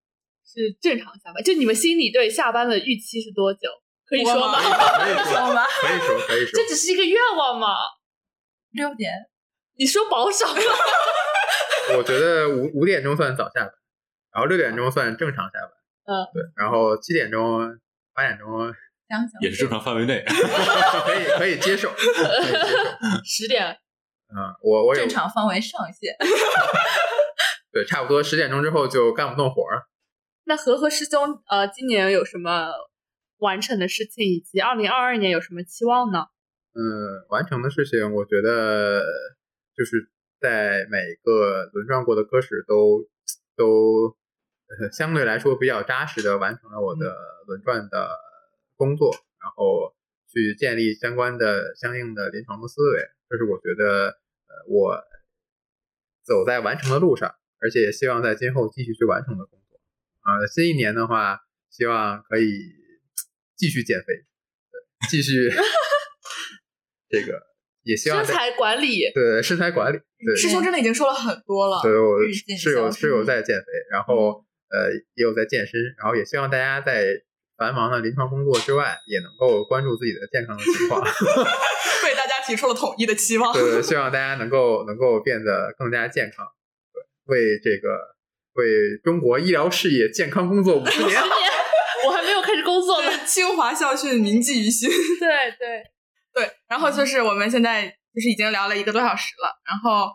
[0.50, 1.42] 是正常下班？
[1.44, 3.68] 就你们心里对下班的预期是多久？
[4.06, 4.58] 可以说吗？
[4.98, 6.66] 可以说吗，可以说，可以说这。
[6.68, 7.68] 只是一个愿望嘛。
[8.72, 9.12] 六点
[9.78, 10.54] 你说保守了，
[11.96, 13.72] 我觉得五五点钟算早下班，
[14.32, 15.70] 然后六点钟算正常下班。
[16.06, 17.60] 嗯，对，然后七点钟、
[18.14, 18.72] 八点钟
[19.40, 20.24] 也是正常范围内。
[20.26, 23.24] 可以可以接受，可以接受。
[23.24, 23.76] 十点
[24.28, 26.14] 嗯，我我正常范围上限。
[27.72, 29.86] 对，差不多十点钟之后就干不动活儿。
[30.50, 32.72] 那和和师兄呃今年有什么
[33.38, 36.26] 完成的事情，以及二零二二年有什么期望呢？
[36.74, 36.82] 嗯，
[37.28, 39.00] 完成的事情，我觉得
[39.76, 43.08] 就是在每个轮转过的科室都
[43.54, 44.16] 都
[44.66, 47.14] 呃相对来说比较扎实的完成了我的
[47.46, 48.10] 轮转的
[48.74, 49.94] 工作，然后
[50.26, 55.00] 去建立相关的相应的临床的思维，这是我觉得呃我
[56.24, 59.59] 走在完成的路上，而且也希望在今后继续去完成的工作。
[60.38, 61.38] 啊、新一年的话，
[61.70, 62.60] 希望可以
[63.56, 64.06] 继续减肥，
[64.70, 65.50] 对，继续
[67.08, 67.40] 这个
[67.82, 71.80] 也希望身材管理，对身材管理，对师兄真的已经说了很多了。
[71.82, 72.20] 对我
[72.56, 77.06] 是有是有在减肥，然后呃也有在健身，然后也希望大家在
[77.56, 81.02] 繁忙的临床工作之外，也能够关注自己的健康的情况。
[82.04, 83.52] 为大家提出了统一的期望。
[83.52, 86.46] 对，希 望大家能够能够变得更加健康，
[86.92, 87.02] 对，
[87.36, 88.16] 为这个
[88.54, 91.20] 为中国医疗事业健康工作五十年。
[92.06, 93.10] 我还没有开始工作呢。
[93.26, 94.88] 清华校训铭记于心。
[95.20, 95.28] 对
[95.58, 95.82] 对，
[96.32, 100.10] 对，然后就是我们现在就是已经聊了一个多小时了，然后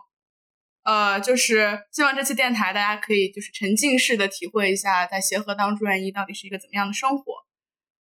[0.84, 7.24] 呃，就是希望这期电台大家可以就是沉浸式的体会一下在协和当住院医到底是一个怎么样的生活。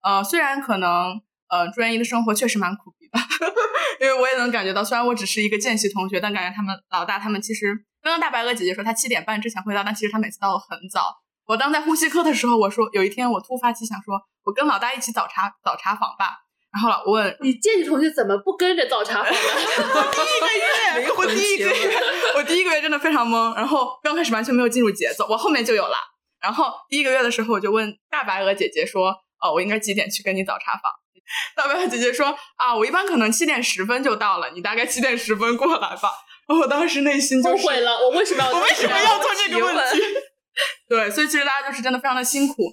[0.01, 3.19] 呃，虽然可能呃住院医的生活确实蛮苦逼的，
[4.05, 7.67] 因为我也能感觉到，虽然我只是一个见习同学，但感觉他们老大他们其实
[8.05, 11.11] 刚刚大白鹅姐姐说她七点半之前会到，但其实她每次到的很早。
[11.47, 16.37] 我当在呼吸科的时候，我说有一天我突发奇想说，我跟老大一起早茶早茶坊吧。
[16.71, 19.37] 然后老我问你建习同学怎么不跟着早茶坊呢？
[20.13, 21.99] 第一个月，我第一个月，
[22.37, 25.95] 我第一个月真的非常懵，然后刚开始完全没有进入节奏，我后面就有了。
[26.39, 30.91] 然后第一个月的时候，我就问大白鹅姐姐说：“哦，我应该几点去跟你早茶坊？”
[31.57, 36.11] 大白鹅姐姐说：“啊，我一般可能七点十分就到了，你大概七点十分过来吧。”
[36.47, 40.03] 我当时内心就是后悔了，我为什么要我为什么要做这个问提题？
[40.87, 42.71] 对，所以其实大家就是真的非常的辛苦。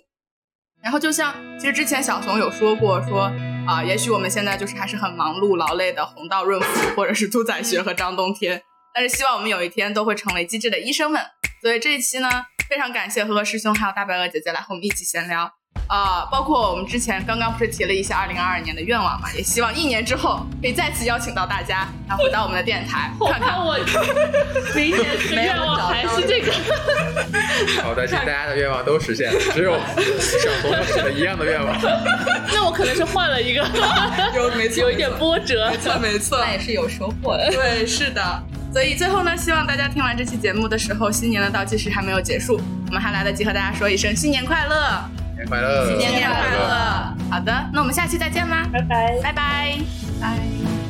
[0.83, 3.33] 然后就像其实之前小熊有说过说
[3.65, 8.61] 啊、也许我们现在就是还是很忙碌劳累的红道润福或者是兔仔学和张冬天，
[8.93, 11.23] 但是希望我们有一天都会成为机智的医生们。
[11.63, 12.29] 所以这一期呢，
[12.69, 15.53] 非常感谢和和师兄还有大白鹅姐姐来和我们一起闲聊。
[15.93, 23.77] 啊、包括我们之前刚刚不是提了一些二零二二年的愿望嘛，也希望一年之后可以再次邀请到大家，然后回到我们的电台，我看看我
[24.75, 26.51] 明年的愿望还是这个。
[27.83, 31.77] 好的，请大家的愿望都实现了，只有小红有许了一样的愿望。
[32.55, 33.61] 那我可能是换了一个，
[34.35, 35.69] 有没错有一点波折。
[35.71, 37.51] 没错没错，那也是有收获的。
[37.51, 38.43] 对，是的。
[38.73, 45.89] 所以最后呢，希望大家听完这期节目的时候，新年的倒计时还没有结束，我们还来得及和大家说一声新年快乐，新年快乐！
[45.89, 47.15] 新年快乐。
[47.31, 49.19] 好的，那我们下期再见啦，拜拜。
[49.23, 49.79] 拜拜，
[50.21, 50.82] 拜。